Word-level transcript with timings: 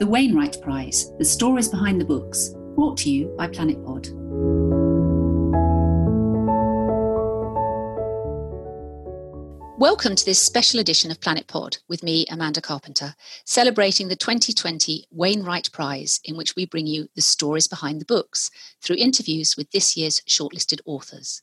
The 0.00 0.06
Wainwright 0.06 0.62
Prize, 0.62 1.12
the 1.18 1.26
stories 1.26 1.68
behind 1.68 2.00
the 2.00 2.06
books, 2.06 2.54
brought 2.74 2.96
to 3.00 3.10
you 3.10 3.34
by 3.36 3.48
Planet 3.48 3.84
Pod. 3.84 4.08
Welcome 9.78 10.16
to 10.16 10.24
this 10.24 10.38
special 10.38 10.80
edition 10.80 11.10
of 11.10 11.20
Planet 11.20 11.48
Pod 11.48 11.76
with 11.86 12.02
me, 12.02 12.24
Amanda 12.30 12.62
Carpenter, 12.62 13.14
celebrating 13.44 14.08
the 14.08 14.16
2020 14.16 15.04
Wainwright 15.10 15.70
Prize, 15.70 16.18
in 16.24 16.34
which 16.34 16.56
we 16.56 16.64
bring 16.64 16.86
you 16.86 17.08
the 17.14 17.20
stories 17.20 17.68
behind 17.68 18.00
the 18.00 18.06
books 18.06 18.50
through 18.80 18.96
interviews 18.96 19.54
with 19.54 19.70
this 19.70 19.98
year's 19.98 20.22
shortlisted 20.22 20.80
authors. 20.86 21.42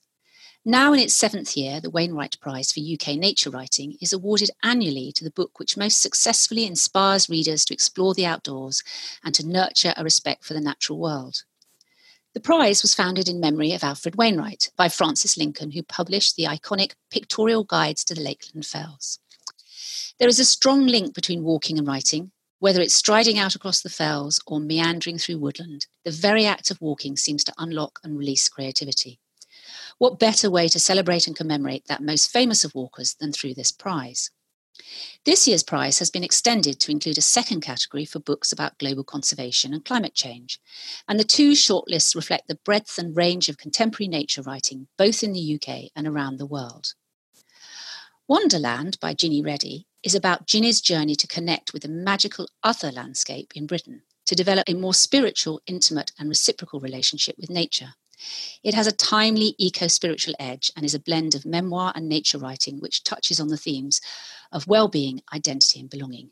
Now 0.65 0.91
in 0.91 0.99
its 0.99 1.13
seventh 1.13 1.55
year, 1.55 1.79
the 1.79 1.89
Wainwright 1.89 2.39
Prize 2.41 2.71
for 2.71 2.81
UK 2.81 3.15
nature 3.15 3.49
writing 3.49 3.97
is 4.01 4.11
awarded 4.11 4.51
annually 4.63 5.11
to 5.13 5.23
the 5.23 5.31
book 5.31 5.59
which 5.59 5.77
most 5.77 6.01
successfully 6.01 6.65
inspires 6.65 7.29
readers 7.29 7.63
to 7.65 7.73
explore 7.73 8.13
the 8.13 8.25
outdoors 8.25 8.83
and 9.23 9.33
to 9.35 9.47
nurture 9.47 9.93
a 9.95 10.03
respect 10.03 10.43
for 10.43 10.53
the 10.53 10.61
natural 10.61 10.99
world. 10.99 11.43
The 12.33 12.41
prize 12.41 12.81
was 12.81 12.93
founded 12.93 13.27
in 13.27 13.39
memory 13.39 13.71
of 13.73 13.83
Alfred 13.83 14.15
Wainwright 14.15 14.69
by 14.75 14.89
Frances 14.89 15.37
Lincoln, 15.37 15.71
who 15.71 15.81
published 15.83 16.35
the 16.35 16.43
iconic 16.43 16.93
Pictorial 17.09 17.63
Guides 17.63 18.03
to 18.03 18.13
the 18.13 18.21
Lakeland 18.21 18.65
Fells. 18.65 19.19
There 20.19 20.27
is 20.27 20.39
a 20.39 20.45
strong 20.45 20.85
link 20.85 21.15
between 21.15 21.43
walking 21.43 21.77
and 21.77 21.87
writing. 21.87 22.31
Whether 22.59 22.81
it's 22.81 22.93
striding 22.93 23.37
out 23.37 23.55
across 23.55 23.81
the 23.81 23.89
fells 23.89 24.41
or 24.47 24.59
meandering 24.59 25.17
through 25.17 25.37
woodland, 25.37 25.85
the 26.03 26.11
very 26.11 26.45
act 26.45 26.71
of 26.71 26.81
walking 26.81 27.15
seems 27.15 27.43
to 27.45 27.53
unlock 27.57 27.99
and 28.03 28.17
release 28.17 28.49
creativity. 28.49 29.19
What 29.97 30.19
better 30.19 30.51
way 30.51 30.67
to 30.67 30.79
celebrate 30.79 31.25
and 31.25 31.35
commemorate 31.35 31.85
that 31.87 32.03
most 32.03 32.31
famous 32.31 32.63
of 32.63 32.75
walkers 32.75 33.15
than 33.15 33.31
through 33.31 33.55
this 33.55 33.71
prize? 33.71 34.29
This 35.25 35.47
year's 35.47 35.63
prize 35.63 35.97
has 35.97 36.11
been 36.11 36.23
extended 36.23 36.79
to 36.79 36.91
include 36.91 37.17
a 37.17 37.21
second 37.21 37.61
category 37.61 38.05
for 38.05 38.19
books 38.19 38.51
about 38.51 38.77
global 38.77 39.03
conservation 39.03 39.73
and 39.73 39.83
climate 39.83 40.13
change. 40.13 40.59
And 41.07 41.19
the 41.19 41.23
two 41.23 41.53
shortlists 41.53 42.15
reflect 42.15 42.47
the 42.47 42.59
breadth 42.63 42.99
and 42.99 43.17
range 43.17 43.49
of 43.49 43.57
contemporary 43.57 44.07
nature 44.07 44.43
writing, 44.43 44.87
both 44.97 45.23
in 45.23 45.33
the 45.33 45.55
UK 45.55 45.91
and 45.95 46.07
around 46.07 46.37
the 46.37 46.45
world. 46.45 46.93
Wanderland 48.29 48.99
by 48.99 49.15
Jini 49.15 49.43
Reddy 49.43 49.87
is 50.03 50.13
about 50.13 50.45
Jini's 50.47 50.79
journey 50.79 51.15
to 51.15 51.27
connect 51.27 51.73
with 51.73 51.81
the 51.81 51.89
magical 51.89 52.47
other 52.61 52.91
landscape 52.91 53.53
in 53.55 53.65
Britain, 53.65 54.03
to 54.27 54.35
develop 54.35 54.65
a 54.67 54.73
more 54.73 54.93
spiritual, 54.93 55.61
intimate, 55.65 56.11
and 56.19 56.29
reciprocal 56.29 56.79
relationship 56.79 57.35
with 57.39 57.49
nature. 57.49 57.95
It 58.63 58.73
has 58.73 58.87
a 58.87 58.91
timely 58.91 59.55
eco 59.57 59.87
spiritual 59.87 60.35
edge 60.39 60.71
and 60.75 60.85
is 60.85 60.95
a 60.95 60.99
blend 60.99 61.35
of 61.35 61.45
memoir 61.45 61.91
and 61.95 62.07
nature 62.07 62.37
writing, 62.37 62.79
which 62.79 63.03
touches 63.03 63.39
on 63.39 63.47
the 63.47 63.57
themes 63.57 64.01
of 64.51 64.67
well-being, 64.67 65.21
identity, 65.33 65.79
and 65.79 65.89
belonging. 65.89 66.31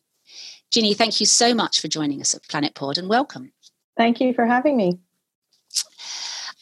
Jini, 0.72 0.95
thank 0.95 1.19
you 1.19 1.25
so 1.25 1.53
much 1.53 1.80
for 1.80 1.88
joining 1.88 2.22
us 2.22 2.36
at 2.36 2.47
Planet 2.47 2.75
Pod 2.75 2.97
and 2.97 3.08
welcome. 3.08 3.53
Thank 3.97 4.19
you 4.19 4.33
for 4.33 4.45
having 4.45 4.75
me. 4.75 5.00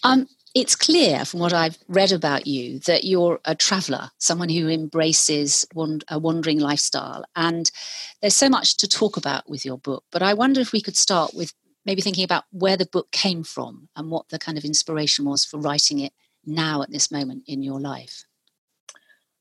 Um, 0.03 0.27
it's 0.53 0.75
clear 0.75 1.25
from 1.25 1.39
what 1.39 1.53
I've 1.53 1.79
read 1.87 2.11
about 2.11 2.45
you 2.45 2.79
that 2.79 3.05
you're 3.05 3.39
a 3.45 3.55
traveller, 3.55 4.11
someone 4.19 4.49
who 4.49 4.69
embraces 4.69 5.65
a 6.07 6.19
wandering 6.19 6.59
lifestyle. 6.59 7.23
And 7.35 7.71
there's 8.21 8.35
so 8.35 8.49
much 8.49 8.77
to 8.77 8.87
talk 8.87 9.17
about 9.17 9.49
with 9.49 9.65
your 9.65 9.79
book. 9.79 10.03
But 10.11 10.21
I 10.21 10.35
wonder 10.35 10.61
if 10.61 10.71
we 10.71 10.81
could 10.81 10.97
start 10.97 11.33
with 11.33 11.53
maybe 11.85 12.01
thinking 12.01 12.23
about 12.23 12.45
where 12.51 12.77
the 12.77 12.85
book 12.85 13.11
came 13.11 13.43
from 13.43 13.89
and 13.95 14.09
what 14.09 14.29
the 14.29 14.39
kind 14.39 14.57
of 14.57 14.65
inspiration 14.65 15.25
was 15.25 15.45
for 15.45 15.59
writing 15.59 15.99
it 15.99 16.13
now 16.45 16.81
at 16.81 16.91
this 16.91 17.11
moment 17.11 17.43
in 17.47 17.61
your 17.61 17.79
life. 17.79 18.25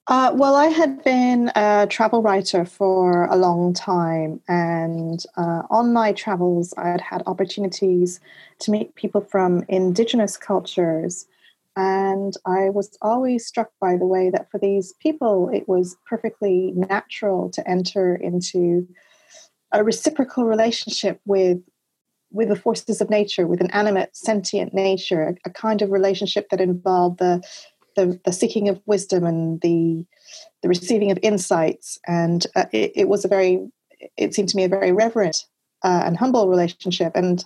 Uh, 0.08 0.32
well, 0.34 0.56
I 0.56 0.66
had 0.66 1.04
been 1.04 1.52
a 1.54 1.86
travel 1.88 2.22
writer 2.22 2.64
for 2.64 3.26
a 3.26 3.36
long 3.36 3.72
time, 3.72 4.40
and 4.48 5.24
uh, 5.36 5.62
on 5.70 5.92
my 5.92 6.12
travels, 6.12 6.74
I 6.76 6.88
had 6.88 7.00
had 7.00 7.22
opportunities 7.26 8.18
to 8.60 8.72
meet 8.72 8.96
people 8.96 9.20
from 9.20 9.64
indigenous 9.68 10.36
cultures. 10.36 11.26
And 11.76 12.34
I 12.44 12.68
was 12.68 12.98
always 13.00 13.46
struck 13.46 13.70
by 13.80 13.96
the 13.96 14.06
way 14.06 14.28
that 14.30 14.50
for 14.50 14.58
these 14.58 14.92
people, 14.94 15.48
it 15.48 15.68
was 15.68 15.96
perfectly 16.04 16.72
natural 16.74 17.48
to 17.50 17.66
enter 17.66 18.16
into 18.16 18.88
a 19.70 19.84
reciprocal 19.84 20.44
relationship 20.44 21.20
with 21.24 21.58
with 22.32 22.48
the 22.48 22.56
forces 22.56 23.00
of 23.00 23.10
nature, 23.10 23.46
with 23.46 23.60
an 23.60 23.70
animate, 23.70 24.16
sentient 24.16 24.74
nature, 24.74 25.36
a, 25.44 25.50
kind 25.50 25.82
of 25.82 25.90
relationship 25.90 26.48
that 26.50 26.60
involved 26.60 27.18
the 27.18 27.42
the, 27.94 28.18
the 28.24 28.32
seeking 28.32 28.70
of 28.70 28.80
wisdom 28.86 29.24
and 29.24 29.60
the 29.60 30.06
the 30.62 30.68
receiving 30.68 31.10
of 31.10 31.18
insights, 31.22 31.98
and 32.06 32.46
uh, 32.56 32.64
it, 32.72 32.92
it, 32.96 33.08
was 33.08 33.24
a 33.24 33.28
very 33.28 33.68
it 34.16 34.34
seemed 34.34 34.48
to 34.48 34.56
me 34.56 34.64
a 34.64 34.68
very 34.68 34.92
reverent 34.92 35.44
uh, 35.84 36.02
and 36.04 36.16
humble 36.16 36.48
relationship, 36.48 37.12
and 37.14 37.44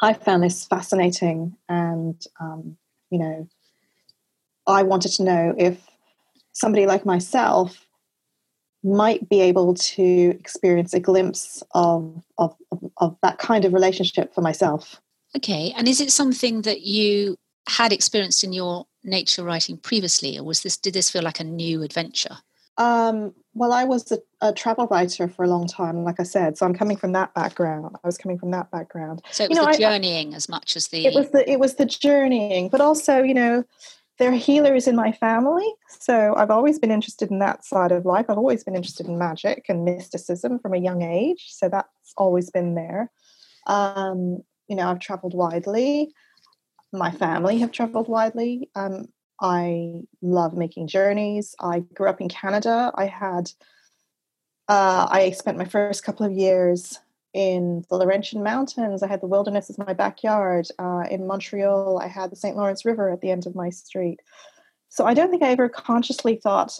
I 0.00 0.12
found 0.12 0.44
this 0.44 0.64
fascinating, 0.66 1.56
and 1.68 2.22
um, 2.40 2.76
you 3.10 3.18
know, 3.18 3.48
I 4.66 4.84
wanted 4.84 5.12
to 5.12 5.24
know 5.24 5.54
if 5.58 5.80
somebody 6.52 6.86
like 6.86 7.04
myself 7.04 7.84
might 8.84 9.28
be 9.28 9.40
able 9.40 9.74
to 9.74 10.30
experience 10.38 10.92
a 10.92 11.00
glimpse 11.00 11.62
of, 11.72 12.22
of, 12.38 12.54
of, 12.98 13.16
that 13.22 13.38
kind 13.38 13.64
of 13.64 13.72
relationship 13.72 14.34
for 14.34 14.42
myself. 14.42 15.00
Okay, 15.36 15.72
and 15.76 15.88
is 15.88 16.00
it 16.00 16.12
something 16.12 16.62
that 16.62 16.82
you 16.82 17.36
had 17.66 17.92
experienced 17.92 18.44
in 18.44 18.52
your 18.52 18.86
nature 19.02 19.42
writing 19.42 19.78
previously, 19.78 20.38
or 20.38 20.44
was 20.44 20.62
this 20.62 20.76
did 20.76 20.94
this 20.94 21.10
feel 21.10 21.22
like 21.22 21.40
a 21.40 21.44
new 21.44 21.82
adventure? 21.82 22.36
Um, 22.76 23.34
well, 23.54 23.72
I 23.72 23.84
was 23.84 24.10
a, 24.10 24.18
a, 24.40 24.52
travel 24.52 24.88
writer 24.88 25.28
for 25.28 25.44
a 25.44 25.48
long 25.48 25.68
time, 25.68 26.02
like 26.02 26.18
I 26.18 26.24
said, 26.24 26.58
so 26.58 26.66
I'm 26.66 26.74
coming 26.74 26.96
from 26.96 27.12
that 27.12 27.32
background. 27.32 27.94
I 28.02 28.06
was 28.06 28.18
coming 28.18 28.36
from 28.36 28.50
that 28.50 28.68
background. 28.72 29.22
So 29.30 29.44
it 29.44 29.50
was 29.50 29.58
you 29.58 29.64
know, 29.64 29.70
the 29.70 29.78
journeying 29.78 30.34
I, 30.34 30.36
as 30.36 30.48
much 30.48 30.74
as 30.74 30.88
the 30.88 31.06
it 31.06 31.14
was 31.14 31.30
the 31.30 31.48
it 31.48 31.60
was 31.60 31.76
the 31.76 31.86
journeying, 31.86 32.68
but 32.68 32.80
also 32.80 33.22
you 33.22 33.34
know 33.34 33.64
there 34.18 34.30
are 34.30 34.36
healers 34.36 34.86
in 34.86 34.96
my 34.96 35.12
family, 35.12 35.66
so 35.88 36.34
I've 36.36 36.50
always 36.50 36.78
been 36.78 36.90
interested 36.90 37.30
in 37.30 37.40
that 37.40 37.64
side 37.64 37.92
of 37.92 38.04
life. 38.04 38.26
I've 38.28 38.38
always 38.38 38.64
been 38.64 38.76
interested 38.76 39.06
in 39.06 39.18
magic 39.18 39.66
and 39.68 39.84
mysticism 39.84 40.58
from 40.58 40.74
a 40.74 40.78
young 40.78 41.02
age, 41.02 41.46
so 41.50 41.68
that's 41.68 42.14
always 42.16 42.50
been 42.50 42.74
there. 42.74 43.10
Um, 43.66 44.42
you 44.68 44.76
know, 44.76 44.88
I've 44.88 45.00
traveled 45.00 45.34
widely 45.34 46.12
my 46.94 47.10
family 47.10 47.58
have 47.58 47.72
traveled 47.72 48.08
widely. 48.08 48.70
Um, 48.74 49.08
I 49.40 50.02
love 50.22 50.54
making 50.54 50.86
journeys. 50.86 51.54
I 51.60 51.80
grew 51.80 52.08
up 52.08 52.20
in 52.20 52.28
Canada. 52.28 52.92
I 52.94 53.06
had, 53.06 53.50
uh, 54.68 55.08
I 55.10 55.32
spent 55.32 55.58
my 55.58 55.64
first 55.64 56.04
couple 56.04 56.24
of 56.24 56.32
years 56.32 56.98
in 57.34 57.84
the 57.90 57.96
Laurentian 57.96 58.42
Mountains. 58.42 59.02
I 59.02 59.08
had 59.08 59.20
the 59.20 59.26
wilderness 59.26 59.68
as 59.68 59.76
my 59.76 59.92
backyard. 59.92 60.68
Uh, 60.78 61.02
in 61.10 61.26
Montreal, 61.26 62.00
I 62.00 62.06
had 62.06 62.30
the 62.30 62.36
St. 62.36 62.56
Lawrence 62.56 62.84
River 62.84 63.10
at 63.10 63.20
the 63.20 63.30
end 63.30 63.46
of 63.46 63.56
my 63.56 63.70
street. 63.70 64.20
So 64.88 65.04
I 65.04 65.12
don't 65.12 65.30
think 65.30 65.42
I 65.42 65.50
ever 65.50 65.68
consciously 65.68 66.36
thought 66.36 66.78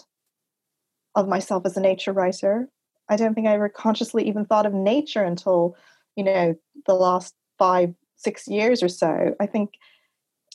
of 1.13 1.27
myself 1.27 1.65
as 1.65 1.75
a 1.75 1.81
nature 1.81 2.13
writer. 2.13 2.69
I 3.09 3.17
don't 3.17 3.35
think 3.35 3.47
I 3.47 3.53
ever 3.53 3.69
consciously 3.69 4.27
even 4.27 4.45
thought 4.45 4.65
of 4.65 4.73
nature 4.73 5.23
until, 5.23 5.75
you 6.15 6.23
know, 6.23 6.55
the 6.87 6.93
last 6.93 7.35
five, 7.59 7.93
six 8.15 8.47
years 8.47 8.81
or 8.81 8.87
so. 8.87 9.35
I 9.39 9.45
think 9.45 9.73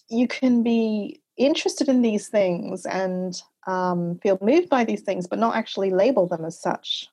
you 0.08 0.26
can 0.26 0.62
be 0.62 1.20
interested 1.36 1.88
in 1.88 2.00
these 2.00 2.28
things 2.28 2.86
and 2.86 3.40
um, 3.66 4.18
feel 4.22 4.38
moved 4.40 4.70
by 4.70 4.84
these 4.84 5.02
things, 5.02 5.26
but 5.26 5.38
not 5.38 5.54
actually 5.54 5.90
label 5.90 6.26
them 6.26 6.44
as 6.44 6.60
such. 6.60 7.08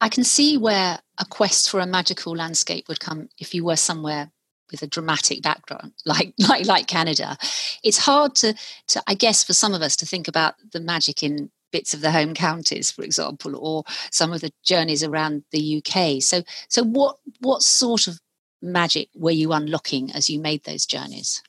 I 0.00 0.08
can 0.08 0.24
see 0.24 0.58
where 0.58 1.00
a 1.18 1.24
quest 1.24 1.70
for 1.70 1.80
a 1.80 1.86
magical 1.86 2.34
landscape 2.34 2.88
would 2.88 3.00
come 3.00 3.28
if 3.38 3.54
you 3.54 3.64
were 3.64 3.76
somewhere 3.76 4.30
with 4.70 4.82
a 4.82 4.86
dramatic 4.86 5.42
background 5.42 5.92
like 6.06 6.34
like 6.38 6.66
like 6.66 6.86
Canada. 6.86 7.36
It's 7.82 7.98
hard 7.98 8.34
to 8.36 8.54
to 8.88 9.02
I 9.06 9.14
guess 9.14 9.44
for 9.44 9.52
some 9.52 9.74
of 9.74 9.82
us 9.82 9.96
to 9.96 10.06
think 10.06 10.28
about 10.28 10.54
the 10.72 10.80
magic 10.80 11.22
in 11.22 11.50
bits 11.70 11.94
of 11.94 12.00
the 12.00 12.10
home 12.10 12.34
counties, 12.46 12.90
for 12.90 13.02
example, 13.02 13.56
or 13.56 13.84
some 14.10 14.32
of 14.32 14.40
the 14.40 14.52
journeys 14.64 15.02
around 15.02 15.44
the 15.52 15.78
UK. 15.78 16.22
So 16.22 16.42
so 16.68 16.82
what 16.82 17.16
what 17.40 17.62
sort 17.62 18.06
of 18.06 18.20
magic 18.62 19.08
were 19.14 19.32
you 19.32 19.52
unlocking 19.52 20.12
as 20.12 20.30
you 20.30 20.38
made 20.40 20.64
those 20.64 20.86
journeys? 20.86 21.42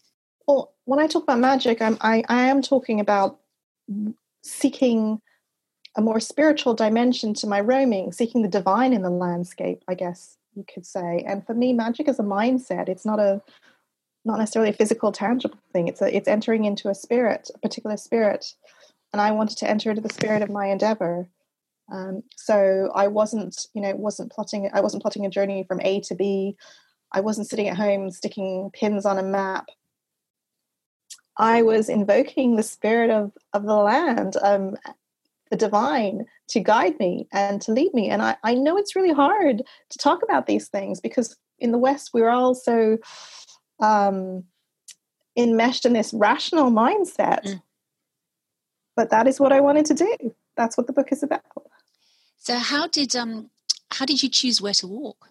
Well, 0.47 0.73
when 0.85 0.99
I 0.99 1.07
talk 1.07 1.23
about 1.23 1.39
magic, 1.39 1.81
I'm, 1.81 1.97
I, 2.01 2.23
I 2.27 2.41
am 2.49 2.61
talking 2.61 2.99
about 2.99 3.39
seeking 4.43 5.21
a 5.95 6.01
more 6.01 6.19
spiritual 6.19 6.73
dimension 6.73 7.33
to 7.35 7.47
my 7.47 7.59
roaming, 7.59 8.11
seeking 8.11 8.41
the 8.41 8.47
divine 8.47 8.93
in 8.93 9.03
the 9.03 9.09
landscape, 9.09 9.83
I 9.87 9.93
guess 9.93 10.37
you 10.55 10.65
could 10.71 10.85
say. 10.85 11.23
And 11.27 11.45
for 11.45 11.53
me, 11.53 11.73
magic 11.73 12.07
is 12.07 12.19
a 12.19 12.23
mindset. 12.23 12.89
It's 12.89 13.05
not 13.05 13.19
a 13.19 13.41
not 14.25 14.39
necessarily 14.39 14.71
a 14.71 14.73
physical, 14.73 15.11
tangible 15.11 15.59
thing. 15.73 15.87
It's 15.87 16.01
a 16.01 16.15
it's 16.15 16.27
entering 16.27 16.65
into 16.65 16.89
a 16.89 16.95
spirit, 16.95 17.51
a 17.53 17.59
particular 17.59 17.97
spirit. 17.97 18.53
And 19.11 19.21
I 19.21 19.31
wanted 19.31 19.57
to 19.57 19.69
enter 19.69 19.91
into 19.91 20.01
the 20.01 20.13
spirit 20.13 20.41
of 20.41 20.49
my 20.49 20.67
endeavor. 20.67 21.27
Um, 21.91 22.23
so 22.35 22.89
I 22.95 23.07
wasn't, 23.07 23.67
you 23.73 23.81
know, 23.81 23.93
wasn't 23.95 24.31
plotting. 24.31 24.69
I 24.73 24.81
wasn't 24.81 25.03
plotting 25.03 25.25
a 25.25 25.29
journey 25.29 25.65
from 25.67 25.81
A 25.81 25.99
to 26.01 26.15
B. 26.15 26.55
I 27.11 27.19
wasn't 27.19 27.47
sitting 27.47 27.67
at 27.67 27.77
home 27.77 28.09
sticking 28.09 28.71
pins 28.73 29.05
on 29.05 29.19
a 29.19 29.23
map 29.23 29.67
I 31.37 31.63
was 31.63 31.89
invoking 31.89 32.55
the 32.55 32.63
spirit 32.63 33.09
of, 33.09 33.31
of 33.53 33.63
the 33.63 33.75
land. 33.75 34.35
Um, 34.41 34.75
the 35.53 35.57
divine 35.57 36.25
to 36.47 36.59
guide 36.59 36.97
me 36.97 37.27
and 37.31 37.61
to 37.61 37.71
lead 37.71 37.93
me. 37.93 38.09
And 38.09 38.23
I, 38.23 38.35
I 38.43 38.55
know 38.55 38.75
it's 38.75 38.95
really 38.95 39.13
hard 39.13 39.61
to 39.91 39.97
talk 39.99 40.23
about 40.23 40.47
these 40.47 40.67
things 40.67 40.99
because 40.99 41.37
in 41.59 41.71
the 41.71 41.77
West, 41.77 42.09
we're 42.11 42.29
all 42.29 42.55
so 42.55 42.97
um, 43.79 44.45
enmeshed 45.37 45.85
in 45.85 45.93
this 45.93 46.11
rational 46.11 46.71
mindset. 46.71 47.43
Mm. 47.45 47.61
But 48.95 49.11
that 49.11 49.27
is 49.27 49.39
what 49.39 49.51
I 49.51 49.61
wanted 49.61 49.85
to 49.85 49.93
do. 49.93 50.33
That's 50.57 50.75
what 50.75 50.87
the 50.87 50.93
book 50.93 51.11
is 51.11 51.21
about. 51.21 51.43
So 52.37 52.55
how 52.55 52.87
did 52.87 53.15
um 53.15 53.51
how 53.91 54.05
did 54.05 54.23
you 54.23 54.29
choose 54.29 54.59
where 54.59 54.73
to 54.73 54.87
walk? 54.87 55.29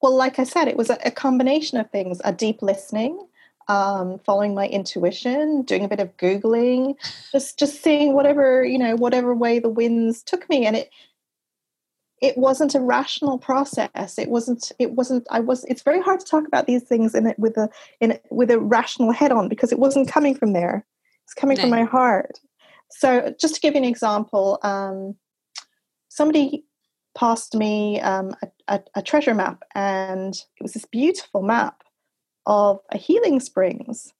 Well, 0.00 0.14
like 0.14 0.38
I 0.38 0.44
said, 0.44 0.68
it 0.68 0.76
was 0.76 0.88
a, 0.88 0.98
a 1.04 1.10
combination 1.10 1.78
of 1.78 1.90
things: 1.90 2.20
a 2.24 2.32
deep 2.32 2.62
listening, 2.62 3.26
um, 3.68 4.18
following 4.18 4.54
my 4.54 4.68
intuition, 4.68 5.62
doing 5.62 5.84
a 5.84 5.88
bit 5.88 6.00
of 6.00 6.16
googling, 6.16 6.96
just 7.32 7.58
just 7.58 7.82
seeing 7.82 8.14
whatever 8.14 8.64
you 8.64 8.78
know, 8.78 8.96
whatever 8.96 9.34
way 9.34 9.58
the 9.58 9.68
winds 9.68 10.22
took 10.22 10.48
me, 10.48 10.66
and 10.66 10.76
it 10.76 10.90
it 12.24 12.38
wasn't 12.38 12.74
a 12.74 12.80
rational 12.80 13.38
process. 13.38 14.18
It 14.18 14.30
wasn't. 14.30 14.72
It 14.78 14.92
wasn't. 14.92 15.26
I 15.30 15.40
was. 15.40 15.64
It's 15.64 15.82
very 15.82 16.00
hard 16.00 16.20
to 16.20 16.26
talk 16.26 16.46
about 16.46 16.66
these 16.66 16.82
things 16.82 17.14
in 17.14 17.26
it 17.26 17.38
with 17.38 17.56
a 17.58 17.68
in 18.00 18.18
with 18.30 18.50
a 18.50 18.58
rational 18.58 19.12
head 19.12 19.30
on 19.30 19.48
because 19.48 19.72
it 19.72 19.78
wasn't 19.78 20.08
coming 20.08 20.34
from 20.34 20.54
there. 20.54 20.86
It's 21.24 21.34
coming 21.34 21.56
no. 21.56 21.64
from 21.64 21.70
my 21.70 21.84
heart. 21.84 22.40
So, 22.90 23.34
just 23.38 23.56
to 23.56 23.60
give 23.60 23.74
you 23.74 23.78
an 23.78 23.84
example, 23.84 24.58
um, 24.62 25.16
somebody 26.08 26.64
passed 27.14 27.54
me 27.54 28.00
um, 28.00 28.34
a, 28.42 28.48
a, 28.68 28.82
a, 28.96 29.02
treasure 29.02 29.34
map, 29.34 29.62
and 29.74 30.34
it 30.34 30.62
was 30.62 30.72
this 30.72 30.86
beautiful 30.86 31.42
map 31.42 31.83
of 32.46 32.80
a 32.90 32.98
healing 32.98 33.40
springs. 33.40 34.12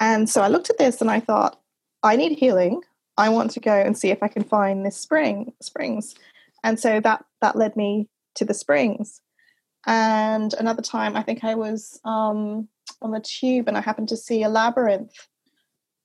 And 0.00 0.28
so 0.28 0.42
I 0.42 0.48
looked 0.48 0.70
at 0.70 0.78
this 0.78 1.00
and 1.00 1.10
I 1.10 1.20
thought, 1.20 1.60
I 2.02 2.16
need 2.16 2.38
healing. 2.38 2.82
I 3.16 3.28
want 3.30 3.50
to 3.52 3.60
go 3.60 3.74
and 3.74 3.98
see 3.98 4.10
if 4.10 4.22
I 4.22 4.28
can 4.28 4.44
find 4.44 4.84
this 4.84 4.96
spring 4.96 5.52
springs. 5.60 6.14
And 6.62 6.78
so 6.78 7.00
that 7.00 7.24
that 7.40 7.56
led 7.56 7.76
me 7.76 8.08
to 8.36 8.44
the 8.44 8.54
springs. 8.54 9.20
And 9.86 10.54
another 10.54 10.82
time, 10.82 11.16
I 11.16 11.22
think 11.22 11.44
I 11.44 11.54
was 11.54 12.00
um, 12.04 12.68
on 13.00 13.10
the 13.10 13.20
tube 13.20 13.68
and 13.68 13.76
I 13.76 13.80
happened 13.80 14.08
to 14.10 14.16
see 14.16 14.42
a 14.42 14.48
labyrinth 14.48 15.12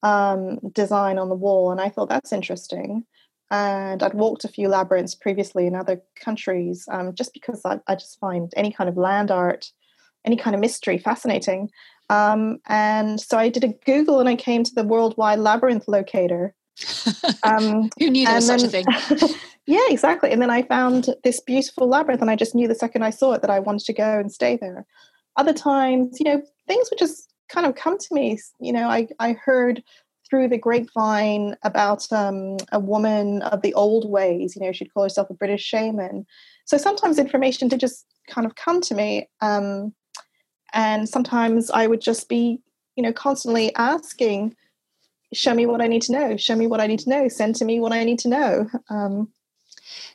um, 0.04 0.60
design 0.74 1.18
on 1.18 1.30
the 1.30 1.36
wall, 1.36 1.72
and 1.72 1.80
I 1.82 1.90
thought 1.90 2.10
that's 2.10 2.34
interesting. 2.34 3.06
And 3.50 4.04
I'd 4.04 4.14
walked 4.14 4.46
a 4.46 4.50
few 4.50 4.68
labyrinths 4.68 5.16
previously 5.16 5.66
in 5.68 5.76
other 5.76 6.02
countries, 6.16 6.88
um, 6.92 7.14
just 7.14 7.34
because 7.34 7.62
I, 7.66 7.80
I, 7.88 7.96
just 7.96 8.20
find 8.20 8.52
any 8.56 8.72
kind 8.72 8.90
of 8.90 8.98
land 8.98 9.32
art, 9.32 9.72
any 10.26 10.36
kind 10.36 10.56
of 10.56 10.60
mystery 10.60 10.98
fascinating. 10.98 11.70
Um, 12.10 12.60
and 12.68 13.20
so 13.20 13.38
I 13.38 13.50
did 13.50 13.64
a 13.64 13.70
Google, 13.86 14.20
and 14.20 14.30
I 14.30 14.36
came 14.36 14.64
to 14.64 14.76
the 14.76 14.84
Worldwide 14.84 15.40
Labyrinth 15.40 15.88
Locator. 15.88 16.54
Um, 17.44 17.90
Who 18.00 18.10
knew 18.10 18.26
there 18.26 18.36
was 18.36 18.48
then, 18.48 18.60
such 18.60 18.68
a 18.68 18.72
thing? 18.72 18.86
yeah, 19.66 19.86
exactly. 19.90 20.32
And 20.32 20.42
then 20.42 20.50
I 20.50 20.62
found 20.62 21.10
this 21.24 21.42
beautiful 21.42 21.88
labyrinth, 21.88 22.22
and 22.22 22.32
I 22.32 22.38
just 22.38 22.56
knew 22.56 22.70
the 22.70 22.76
second 22.76 23.04
I 23.04 23.10
saw 23.10 23.34
it 23.34 23.42
that 23.42 23.50
I 23.50 23.60
wanted 23.60 23.86
to 23.86 23.94
go 23.94 24.18
and 24.18 24.32
stay 24.32 24.56
there. 24.56 24.86
Other 25.36 25.54
times, 25.54 26.20
you 26.20 26.26
know, 26.26 26.42
things 26.68 26.90
would 26.90 27.00
just 27.00 27.34
kind 27.50 27.68
of 27.68 27.76
come 27.76 27.98
to 27.98 28.14
me. 28.14 28.40
You 28.60 28.72
know, 28.72 28.88
I, 28.88 29.08
I 29.20 29.34
heard 29.34 29.84
through 30.30 30.48
the 30.48 30.58
grapevine 30.58 31.56
about 31.64 32.12
um, 32.12 32.58
a 32.72 32.80
woman 32.80 33.42
of 33.44 33.62
the 33.62 33.74
old 33.74 34.10
ways. 34.10 34.56
You 34.56 34.66
know, 34.66 34.72
she'd 34.72 34.94
call 34.94 35.04
herself 35.04 35.30
a 35.30 35.34
British 35.36 35.64
shaman. 35.64 36.26
So 36.66 36.78
sometimes 36.78 37.20
information 37.20 37.68
did 37.68 37.80
just 37.80 38.06
kind 38.28 38.48
of 38.48 38.56
come 38.56 38.82
to 38.82 38.96
me. 38.96 39.30
Um, 39.42 39.94
and 40.74 41.08
sometimes 41.08 41.70
I 41.70 41.88
would 41.88 42.02
just 42.02 42.28
be, 42.28 42.60
you 42.96 43.04
know, 43.04 43.14
constantly 43.14 43.74
asking, 43.76 44.56
show 45.34 45.54
me 45.54 45.66
what 45.66 45.82
I 45.82 45.88
need 45.88 46.02
to 46.04 46.12
know, 46.12 46.38
show 46.38 46.56
me 46.56 46.68
what 46.68 46.82
I 46.82 46.88
need 46.88 47.00
to 47.00 47.10
know, 47.10 47.28
send 47.28 47.56
to 47.58 47.66
me 47.66 47.80
what 47.80 47.94
I 47.94 48.04
need 48.04 48.20
to 48.20 48.28
know. 48.28 48.70
Um, 48.90 49.30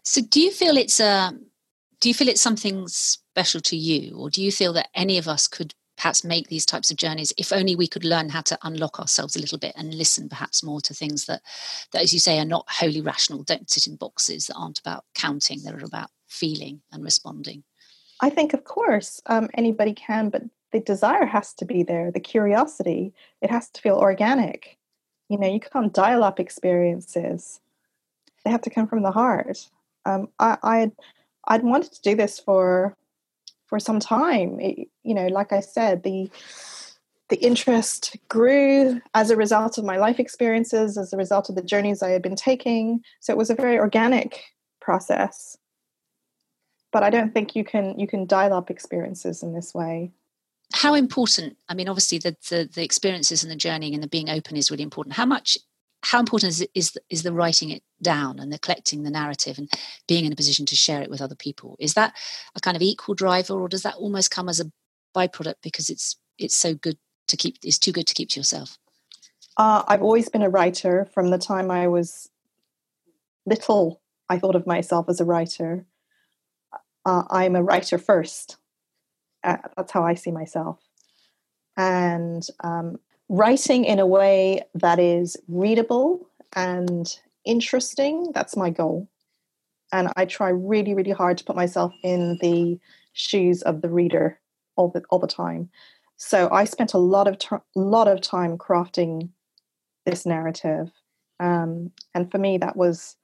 so 0.03 0.21
do 0.21 0.41
you 0.41 0.51
feel 0.51 0.77
it's 0.77 1.01
a, 1.01 1.33
do 2.01 2.09
you 2.09 2.15
feel 2.15 2.29
it's 2.29 2.41
something 2.41 2.87
special 2.89 3.61
to 3.63 3.77
you? 3.77 4.17
Or 4.17 4.31
do 4.31 4.43
you 4.43 4.53
feel 4.53 4.73
that 4.75 4.89
any 4.95 5.19
of 5.19 5.29
us 5.29 5.49
could 5.49 5.75
perhaps 5.97 6.25
make 6.25 6.47
these 6.47 6.65
types 6.65 6.91
of 6.91 6.97
journeys 6.97 7.33
if 7.37 7.53
only 7.53 7.75
we 7.75 7.89
could 7.89 8.05
learn 8.05 8.29
how 8.29 8.41
to 8.41 8.59
unlock 8.63 9.01
ourselves 9.01 9.35
a 9.35 9.41
little 9.41 9.59
bit 9.59 9.73
and 9.77 9.95
listen 9.95 10.29
perhaps 10.29 10.63
more 10.63 10.81
to 10.81 10.95
things 10.95 11.27
that 11.27 11.43
that 11.93 12.03
as 12.03 12.13
you 12.13 12.21
say 12.21 12.39
are 12.39 12.45
not 12.45 12.65
wholly 12.71 13.01
rational 13.01 13.43
don't 13.43 13.69
sit 13.69 13.89
in 13.89 13.97
boxes 13.97 14.47
that 14.47 14.55
aren't 14.55 14.79
about 14.79 15.05
counting 15.17 15.61
that 15.65 15.75
are 15.75 15.85
about 15.85 16.11
feeling 16.29 16.81
and 16.93 17.03
responding 17.03 17.65
i 18.21 18.31
think 18.31 18.55
of 18.55 18.65
course 18.65 19.21
um, 19.27 19.49
anybody 19.55 19.95
can 19.95 20.29
but 20.29 20.43
the 20.73 20.81
desire 20.81 21.27
has 21.27 21.55
to 21.55 21.65
be 21.65 21.83
there 21.83 22.11
the 22.11 22.21
curiosity 22.21 23.13
it 23.41 23.51
has 23.51 23.71
to 23.71 23.81
feel 23.81 23.97
organic 23.97 24.79
you 25.29 25.39
know 25.39 25.49
you 25.49 25.61
can't 25.61 25.95
dial 25.95 26.23
up 26.23 26.39
experiences 26.39 27.61
they 28.45 28.51
have 28.51 28.63
to 28.63 28.71
come 28.71 28.87
from 28.87 29.03
the 29.03 29.11
heart 29.11 29.69
um, 30.09 30.29
I, 30.39 30.57
I'd, 30.63 30.93
I'd 31.47 31.63
wanted 31.63 31.93
to 31.93 32.03
do 32.03 32.17
this 32.17 32.39
for 32.39 32.97
for 33.67 33.79
some 33.79 34.01
time. 34.01 34.59
It, 34.61 34.89
you 35.05 35.15
know, 35.15 35.27
like 35.27 35.53
I 35.53 35.61
said, 35.61 36.03
the 36.03 36.31
the 37.29 37.37
interest 37.37 38.17
grew 38.29 39.03
as 39.15 39.29
a 39.29 39.37
result 39.37 39.77
of 39.77 39.85
my 39.85 39.99
life 39.99 40.19
experiences, 40.19 40.97
as 40.97 41.13
a 41.13 41.19
result 41.19 41.51
of 41.51 41.57
the 41.57 41.63
journeys 41.63 42.03
I 42.03 42.09
had 42.09 42.23
been 42.23 42.37
taking. 42.37 43.03
So 43.21 43.35
it 43.35 43.37
was 43.37 43.51
a 43.51 43.55
very 43.55 43.79
organic 43.79 44.41
process. 44.81 45.59
But 46.91 47.03
I 47.03 47.11
don't 47.11 47.35
think 47.35 47.55
you 47.55 47.65
can 47.65 47.99
you 47.99 48.07
can 48.07 48.27
dial 48.27 48.53
up 48.53 48.71
experiences 48.71 49.43
in 49.43 49.53
this 49.53 49.75
way. 49.75 50.13
How 50.75 50.95
important? 50.95 51.57
I 51.69 51.75
mean, 51.75 51.89
obviously, 51.89 52.19
the, 52.19 52.37
the 52.49 52.69
the 52.73 52.85
experiences 52.85 53.43
and 53.43 53.51
the 53.53 53.57
journey 53.57 53.95
and 53.95 54.03
the 54.03 54.09
being 54.09 54.31
open 54.31 54.57
is 54.57 54.71
really 54.71 54.83
important. 54.83 55.15
How 55.15 55.27
much 55.27 55.59
how 56.03 56.21
important 56.21 56.51
is, 56.51 56.67
is 56.75 56.99
is 57.11 57.23
the 57.23 57.33
writing 57.33 57.71
it 57.71 57.83
down 58.03 58.39
and 58.39 58.53
the 58.53 58.59
collecting 58.59 59.03
the 59.03 59.11
narrative 59.11 59.59
and 59.59 59.71
being 60.07 60.25
in 60.25 60.33
a 60.33 60.37
position 60.37 60.65
to 60.67 60.77
share 60.77 61.03
it 61.03 61.11
with 61.11 61.21
other 61.21 61.35
people 61.35 61.77
is 61.79 61.95
that 61.95 62.15
a 62.55 62.61
kind 62.61 62.77
of 62.77 62.83
equal 62.83 63.15
driver 63.15 63.55
or 63.55 63.69
does 63.69 63.83
that 63.83 63.97
almost 63.97 64.31
come 64.31 64.49
as 64.49 64.61
a 64.61 64.71
byproduct 65.15 65.57
because 65.63 65.91
it's 65.91 66.17
it's 66.39 66.55
so 66.55 66.75
good 66.75 66.97
to 67.27 67.37
keep 67.37 67.57
it's 67.63 67.79
too 67.79 67.93
good 67.93 68.07
to 68.07 68.15
keep 68.15 68.29
to 68.29 68.39
yourself 68.39 68.79
uh, 69.57 69.83
i've 69.89 70.03
always 70.03 70.29
been 70.29 70.43
a 70.43 70.49
writer 70.49 71.09
from 71.13 71.31
the 71.31 71.39
time 71.39 71.71
i 71.71 71.89
was 71.89 72.29
little 73.45 74.01
i 74.29 74.39
thought 74.39 74.55
of 74.57 74.67
myself 74.67 75.09
as 75.09 75.21
a 75.21 75.25
writer 75.25 75.85
uh, 77.09 77.23
i'm 77.31 77.57
a 77.57 77.63
writer 77.63 77.99
first. 77.99 78.59
Uh, 79.43 79.57
that's 79.77 79.93
how 79.93 80.03
i 80.05 80.15
see 80.15 80.31
myself. 80.31 80.79
And 81.77 82.47
um, 82.65 82.97
writing 83.29 83.85
in 83.85 83.99
a 83.99 84.07
way 84.07 84.63
that 84.75 84.99
is 84.99 85.37
readable 85.49 86.29
and 86.55 87.07
interesting 87.45 88.31
that's 88.35 88.57
my 88.57 88.71
goal. 88.71 89.09
And 89.93 90.13
i 90.17 90.25
try 90.27 90.51
really 90.51 90.95
really 90.95 91.13
hard 91.13 91.39
to 91.39 91.45
put 91.45 91.57
myself 91.57 91.93
in 92.03 92.39
the 92.43 92.79
shoes 93.15 93.63
of 93.63 93.81
the 93.81 93.89
reader 93.89 94.39
all 94.77 94.91
the 94.91 95.03
all 95.11 95.19
the 95.19 95.27
time. 95.27 95.71
So 96.17 96.51
i 96.51 96.65
spent 96.65 96.95
a 96.95 96.99
lot 96.99 97.27
of 97.27 97.37
a 97.53 97.81
lot 97.81 98.09
of 98.09 98.21
time 98.21 98.59
crafting 98.59 99.31
this 100.05 100.27
narrative. 100.27 100.91
Um, 101.41 101.93
and 102.15 102.31
for 102.31 102.39
me 102.39 102.59
that 102.59 102.77
was 102.77 103.17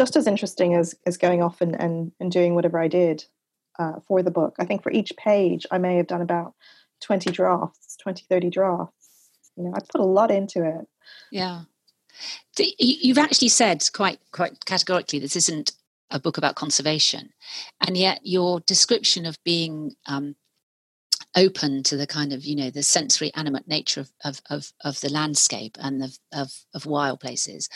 just 0.00 0.16
as 0.16 0.26
interesting 0.26 0.74
as 0.74 0.94
as 1.06 1.16
going 1.16 1.42
off 1.42 1.60
and 1.60 1.80
and, 1.80 2.12
and 2.20 2.32
doing 2.32 2.54
whatever 2.54 2.78
i 2.78 2.88
did 2.88 3.24
uh, 3.78 4.00
for 4.06 4.22
the 4.22 4.30
book 4.30 4.54
i 4.58 4.64
think 4.64 4.82
for 4.82 4.92
each 4.92 5.12
page 5.16 5.66
i 5.70 5.78
may 5.78 5.96
have 5.96 6.06
done 6.06 6.22
about 6.22 6.54
20 7.02 7.30
drafts 7.30 7.96
20 8.02 8.24
30 8.28 8.50
drafts 8.50 9.00
you 9.60 9.64
know, 9.64 9.74
I 9.74 9.80
put 9.80 10.00
a 10.00 10.04
lot 10.04 10.30
into 10.30 10.64
it. 10.64 10.86
Yeah. 11.30 11.62
You've 12.78 13.18
actually 13.18 13.48
said 13.48 13.84
quite 13.92 14.18
quite 14.32 14.64
categorically 14.64 15.20
this 15.20 15.36
isn't 15.36 15.72
a 16.10 16.18
book 16.18 16.38
about 16.38 16.56
conservation, 16.56 17.30
and 17.80 17.96
yet 17.96 18.20
your 18.24 18.60
description 18.60 19.24
of 19.24 19.42
being 19.44 19.94
um, 20.06 20.34
open 21.36 21.82
to 21.84 21.96
the 21.96 22.06
kind 22.06 22.32
of 22.32 22.44
you 22.44 22.56
know 22.56 22.70
the 22.70 22.82
sensory 22.82 23.32
animate 23.34 23.68
nature 23.68 24.00
of 24.00 24.10
of, 24.24 24.40
of, 24.50 24.72
of 24.82 25.00
the 25.00 25.08
landscape 25.08 25.76
and 25.80 26.02
of, 26.02 26.18
of, 26.32 26.52
of 26.74 26.86
wild 26.86 27.20
places 27.20 27.68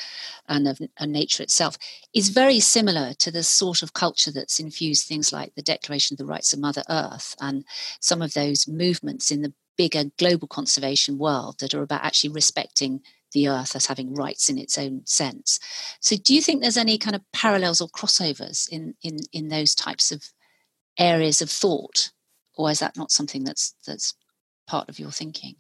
and 0.49 0.67
of, 0.67 0.81
of 0.99 1.09
nature 1.09 1.43
itself 1.43 1.79
is 2.13 2.31
very 2.31 2.59
similar 2.59 3.15
to 3.15 3.31
the 3.31 3.43
sort 3.43 3.83
of 3.83 3.93
culture 3.93 4.33
that's 4.33 4.61
infused 4.61 5.07
things 5.07 5.33
like 5.33 5.55
the 5.55 5.63
Declaration 5.63 6.15
of 6.15 6.19
the 6.19 6.27
Rights 6.27 6.53
of 6.53 6.59
Mother 6.59 6.83
Earth 6.89 7.37
and 7.41 7.65
some 8.01 8.23
of 8.23 8.35
those 8.35 8.67
movements 8.67 9.31
in 9.31 9.43
the 9.43 9.53
bigger 9.77 10.05
global 10.19 10.49
conservation 10.49 11.19
world 11.19 11.59
that 11.61 11.75
are 11.75 11.83
about 11.83 12.05
actually 12.05 12.31
respecting 12.31 13.01
the 13.33 13.49
earth 13.49 13.75
as 13.75 13.87
having 13.87 14.15
rights 14.15 14.49
in 14.49 14.59
its 14.59 14.79
own 14.79 15.03
sense. 15.05 15.59
So 16.01 16.17
do 16.17 16.35
you 16.35 16.41
think 16.41 16.63
there's 16.63 16.77
any 16.77 16.97
kind 16.97 17.17
of 17.17 17.23
parallels 17.33 17.81
or 17.81 17.89
crossovers 17.89 18.69
in 18.69 18.95
in, 19.03 19.19
in 19.33 19.49
those 19.49 19.75
types 19.75 20.11
of 20.11 20.25
areas 20.99 21.43
of 21.43 21.51
thought? 21.51 22.11
Or 22.57 22.71
is 22.71 22.79
that 22.81 22.97
not 22.97 23.11
something 23.11 23.45
that's 23.45 23.75
that's 23.87 24.15
part 24.67 24.89
of 24.89 24.99
your 24.99 25.11
thinking? 25.11 25.57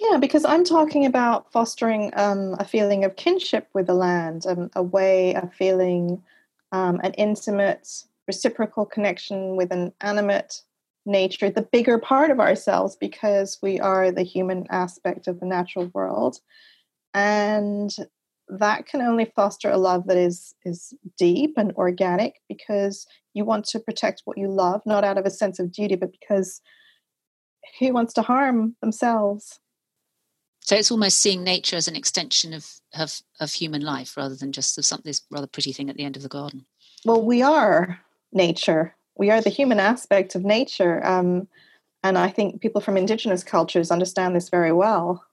Yeah, 0.00 0.18
because 0.18 0.44
I'm 0.44 0.64
talking 0.64 1.04
about 1.04 1.52
fostering 1.52 2.12
um, 2.16 2.56
a 2.58 2.64
feeling 2.64 3.04
of 3.04 3.16
kinship 3.16 3.68
with 3.74 3.86
the 3.86 3.94
land, 3.94 4.46
um, 4.46 4.70
a 4.74 4.82
way 4.82 5.34
of 5.34 5.52
feeling 5.52 6.22
um, 6.72 7.00
an 7.02 7.12
intimate, 7.14 8.04
reciprocal 8.26 8.86
connection 8.86 9.56
with 9.56 9.72
an 9.72 9.92
animate 10.00 10.62
nature, 11.04 11.50
the 11.50 11.62
bigger 11.62 11.98
part 11.98 12.30
of 12.30 12.40
ourselves, 12.40 12.96
because 12.96 13.58
we 13.62 13.78
are 13.80 14.10
the 14.10 14.22
human 14.22 14.66
aspect 14.70 15.26
of 15.26 15.40
the 15.40 15.46
natural 15.46 15.90
world. 15.92 16.38
and 17.12 17.96
that 18.58 18.86
can 18.86 19.00
only 19.00 19.30
foster 19.36 19.70
a 19.70 19.78
love 19.78 20.06
that 20.06 20.16
is 20.16 20.54
is 20.64 20.94
deep 21.16 21.54
and 21.56 21.72
organic 21.72 22.40
because 22.48 23.06
you 23.34 23.44
want 23.44 23.64
to 23.64 23.78
protect 23.78 24.22
what 24.24 24.38
you 24.38 24.48
love 24.48 24.82
not 24.84 25.04
out 25.04 25.18
of 25.18 25.26
a 25.26 25.30
sense 25.30 25.58
of 25.58 25.72
duty 25.72 25.94
but 25.94 26.12
because 26.12 26.60
who 27.78 27.92
wants 27.92 28.12
to 28.14 28.22
harm 28.22 28.76
themselves? 28.80 29.60
So 30.60 30.76
it's 30.76 30.90
almost 30.90 31.18
seeing 31.18 31.42
nature 31.42 31.76
as 31.76 31.88
an 31.88 31.96
extension 31.96 32.52
of 32.52 32.80
of, 32.94 33.20
of 33.38 33.52
human 33.52 33.82
life 33.82 34.16
rather 34.16 34.34
than 34.34 34.52
just 34.52 34.76
of 34.78 34.84
something 34.84 35.08
this 35.08 35.22
rather 35.30 35.46
pretty 35.46 35.72
thing 35.72 35.88
at 35.88 35.96
the 35.96 36.04
end 36.04 36.16
of 36.16 36.22
the 36.22 36.28
garden. 36.28 36.66
Well 37.04 37.24
we 37.24 37.42
are 37.42 38.00
nature. 38.32 38.94
We 39.16 39.30
are 39.30 39.40
the 39.40 39.50
human 39.50 39.80
aspect 39.80 40.34
of 40.34 40.44
nature 40.44 41.04
um, 41.04 41.48
and 42.02 42.16
i 42.16 42.28
think 42.28 42.62
people 42.62 42.80
from 42.80 42.96
indigenous 42.96 43.44
cultures 43.44 43.90
understand 43.90 44.34
this 44.34 44.48
very 44.48 44.72
well. 44.72 45.24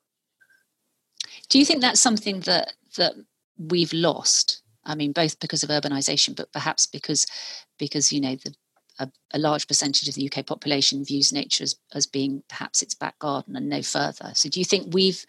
Do 1.49 1.59
you 1.59 1.65
think 1.65 1.81
that's 1.81 2.01
something 2.01 2.41
that 2.41 2.73
that 2.95 3.13
we've 3.57 3.93
lost? 3.93 4.61
I 4.85 4.95
mean, 4.95 5.11
both 5.11 5.39
because 5.39 5.63
of 5.63 5.69
urbanization, 5.69 6.35
but 6.35 6.51
perhaps 6.53 6.85
because 6.85 7.25
because 7.77 8.11
you 8.11 8.21
know 8.21 8.35
the 8.35 8.53
a, 8.99 9.09
a, 9.33 9.39
large 9.39 9.67
percentage 9.67 10.07
of 10.07 10.15
the 10.15 10.29
UK 10.29 10.45
population 10.45 11.03
views 11.03 11.31
nature 11.31 11.63
as, 11.63 11.75
as 11.93 12.05
being 12.05 12.43
perhaps 12.49 12.81
its 12.81 12.93
back 12.93 13.19
garden 13.19 13.55
and 13.55 13.69
no 13.69 13.81
further. 13.81 14.31
So, 14.33 14.49
do 14.49 14.59
you 14.59 14.65
think 14.65 14.93
we've, 14.93 15.25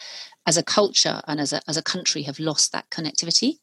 as 0.47 0.57
a 0.57 0.63
culture 0.63 1.21
and 1.27 1.41
as 1.41 1.53
a, 1.53 1.61
as 1.69 1.77
a 1.77 1.83
country, 1.83 2.23
have 2.23 2.39
lost 2.39 2.73
that 2.73 2.89
connectivity? 2.91 3.59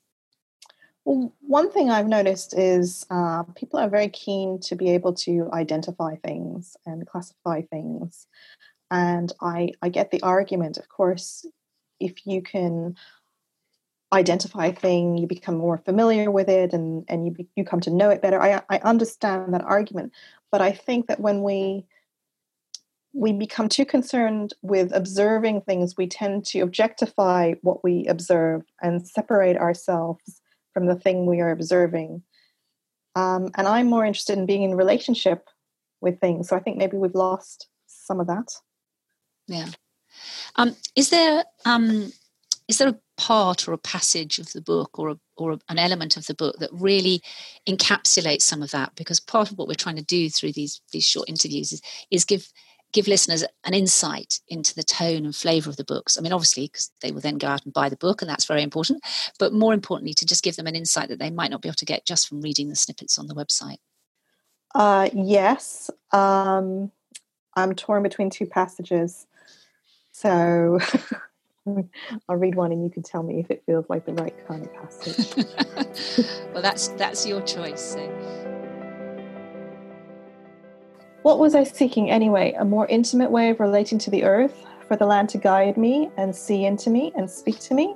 Well, 1.03 1.33
one 1.41 1.71
thing 1.71 1.91
I've 1.91 2.07
noticed 2.07 2.57
is 2.57 3.05
uh, 3.09 3.43
people 3.55 3.79
are 3.79 3.89
very 3.89 4.09
keen 4.09 4.59
to 4.61 4.75
be 4.75 4.89
able 4.91 5.13
to 5.13 5.49
identify 5.53 6.15
things 6.15 6.75
and 6.85 7.05
classify 7.05 7.61
things. 7.61 8.25
And 8.89 9.31
I, 9.41 9.71
I 9.81 9.89
get 9.89 10.11
the 10.11 10.21
argument, 10.21 10.77
of 10.77 10.89
course, 10.89 11.45
if 11.99 12.25
you 12.25 12.41
can 12.41 12.95
identify 14.15 14.67
a 14.67 14.73
thing, 14.73 15.17
you 15.17 15.27
become 15.27 15.57
more 15.57 15.77
familiar 15.77 16.31
with 16.31 16.49
it, 16.49 16.73
and 16.73 17.05
and 17.07 17.25
you 17.27 17.47
you 17.55 17.63
come 17.63 17.81
to 17.81 17.91
know 17.91 18.09
it 18.09 18.21
better. 18.21 18.41
I 18.41 18.61
I 18.69 18.79
understand 18.79 19.53
that 19.53 19.63
argument, 19.63 20.13
but 20.51 20.61
I 20.61 20.71
think 20.71 21.07
that 21.07 21.19
when 21.19 21.43
we 21.43 21.85
we 23.13 23.31
become 23.31 23.69
too 23.69 23.85
concerned 23.85 24.53
with 24.61 24.93
observing 24.93 25.61
things, 25.61 25.95
we 25.97 26.07
tend 26.07 26.45
to 26.45 26.59
objectify 26.59 27.53
what 27.61 27.83
we 27.83 28.05
observe 28.07 28.63
and 28.81 29.07
separate 29.07 29.57
ourselves 29.57 30.41
from 30.73 30.87
the 30.87 30.95
thing 30.95 31.25
we 31.25 31.39
are 31.39 31.51
observing. 31.51 32.21
Um, 33.15 33.51
and 33.55 33.67
I'm 33.67 33.87
more 33.87 34.05
interested 34.05 34.37
in 34.37 34.45
being 34.45 34.63
in 34.63 34.75
relationship 34.75 35.47
with 36.01 36.19
things. 36.19 36.49
So 36.49 36.57
I 36.57 36.59
think 36.59 36.75
maybe 36.75 36.97
we've 36.97 37.15
lost 37.15 37.69
some 37.87 38.19
of 38.19 38.27
that. 38.27 38.51
Yeah. 39.47 39.69
Um, 40.57 40.75
is 40.95 41.09
there 41.09 41.45
um, 41.65 42.11
is 42.67 42.77
there 42.77 42.89
a 42.89 42.99
part 43.17 43.67
or 43.67 43.73
a 43.73 43.77
passage 43.77 44.39
of 44.39 44.51
the 44.53 44.61
book 44.61 44.97
or 44.99 45.09
a, 45.09 45.19
or 45.37 45.57
an 45.69 45.79
element 45.79 46.17
of 46.17 46.25
the 46.27 46.33
book 46.33 46.57
that 46.59 46.69
really 46.73 47.21
encapsulates 47.67 48.43
some 48.43 48.61
of 48.61 48.71
that? 48.71 48.95
Because 48.95 49.19
part 49.19 49.51
of 49.51 49.57
what 49.57 49.67
we're 49.67 49.75
trying 49.75 49.97
to 49.97 50.03
do 50.03 50.29
through 50.29 50.53
these 50.53 50.81
these 50.91 51.07
short 51.07 51.29
interviews 51.29 51.71
is, 51.71 51.81
is 52.11 52.25
give 52.25 52.51
give 52.95 53.07
listeners 53.07 53.43
an 53.65 53.73
insight 53.73 54.39
into 54.47 54.73
the 54.73 54.83
tone 54.83 55.25
and 55.25 55.35
flavor 55.35 55.69
of 55.69 55.75
the 55.75 55.83
books. 55.83 56.17
I 56.17 56.21
mean, 56.21 56.31
obviously, 56.31 56.67
because 56.67 56.91
they 57.01 57.11
will 57.11 57.21
then 57.21 57.37
go 57.37 57.47
out 57.47 57.65
and 57.65 57.73
buy 57.73 57.89
the 57.89 57.97
book, 57.97 58.21
and 58.21 58.29
that's 58.29 58.45
very 58.45 58.63
important. 58.63 59.03
But 59.37 59.53
more 59.53 59.73
importantly, 59.73 60.13
to 60.15 60.25
just 60.25 60.43
give 60.43 60.55
them 60.55 60.67
an 60.67 60.75
insight 60.75 61.09
that 61.09 61.19
they 61.19 61.29
might 61.29 61.51
not 61.51 61.61
be 61.61 61.67
able 61.67 61.75
to 61.75 61.85
get 61.85 62.05
just 62.05 62.27
from 62.27 62.41
reading 62.41 62.69
the 62.69 62.75
snippets 62.75 63.19
on 63.19 63.27
the 63.27 63.35
website. 63.35 63.77
Uh, 64.73 65.09
yes, 65.13 65.89
um, 66.11 66.91
I'm 67.55 67.75
torn 67.75 68.03
between 68.03 68.29
two 68.29 68.45
passages. 68.45 69.27
So 70.11 70.79
I'll 72.29 72.35
read 72.35 72.55
one 72.55 72.71
and 72.71 72.83
you 72.83 72.89
can 72.89 73.03
tell 73.03 73.23
me 73.23 73.39
if 73.39 73.49
it 73.49 73.63
feels 73.65 73.85
like 73.89 74.05
the 74.05 74.13
right 74.13 74.35
kind 74.47 74.63
of 74.63 74.73
passage. 74.73 75.45
well, 76.53 76.61
that's 76.61 76.89
that's 76.89 77.25
your 77.25 77.41
choice. 77.41 77.93
So. 77.93 78.45
What 81.23 81.39
was 81.39 81.55
I 81.55 81.63
seeking 81.63 82.11
anyway? 82.11 82.55
A 82.59 82.65
more 82.65 82.85
intimate 82.87 83.31
way 83.31 83.49
of 83.49 83.59
relating 83.59 83.97
to 83.99 84.11
the 84.11 84.23
earth, 84.23 84.63
for 84.87 84.95
the 84.95 85.07
land 85.07 85.29
to 85.29 85.39
guide 85.39 85.75
me 85.75 86.11
and 86.17 86.35
see 86.35 86.65
into 86.65 86.91
me 86.91 87.11
and 87.15 87.29
speak 87.29 87.59
to 87.61 87.73
me, 87.73 87.95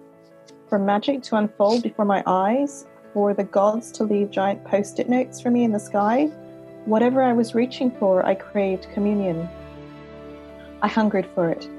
for 0.67 0.79
magic 0.79 1.21
to 1.23 1.35
unfold 1.35 1.83
before 1.83 2.05
my 2.05 2.23
eyes, 2.25 2.88
for 3.13 3.35
the 3.35 3.43
gods 3.43 3.91
to 3.91 4.03
leave 4.03 4.31
giant 4.31 4.63
post 4.65 4.99
it 4.99 5.09
notes 5.09 5.39
for 5.39 5.51
me 5.51 5.63
in 5.63 5.71
the 5.71 5.79
sky. 5.79 6.25
Whatever 6.85 7.21
I 7.21 7.33
was 7.33 7.53
reaching 7.53 7.91
for, 7.91 8.25
I 8.25 8.33
craved 8.33 8.88
communion. 8.93 9.47
I 10.81 10.88
hungered 10.88 11.27
for 11.35 11.51
it. 11.51 11.69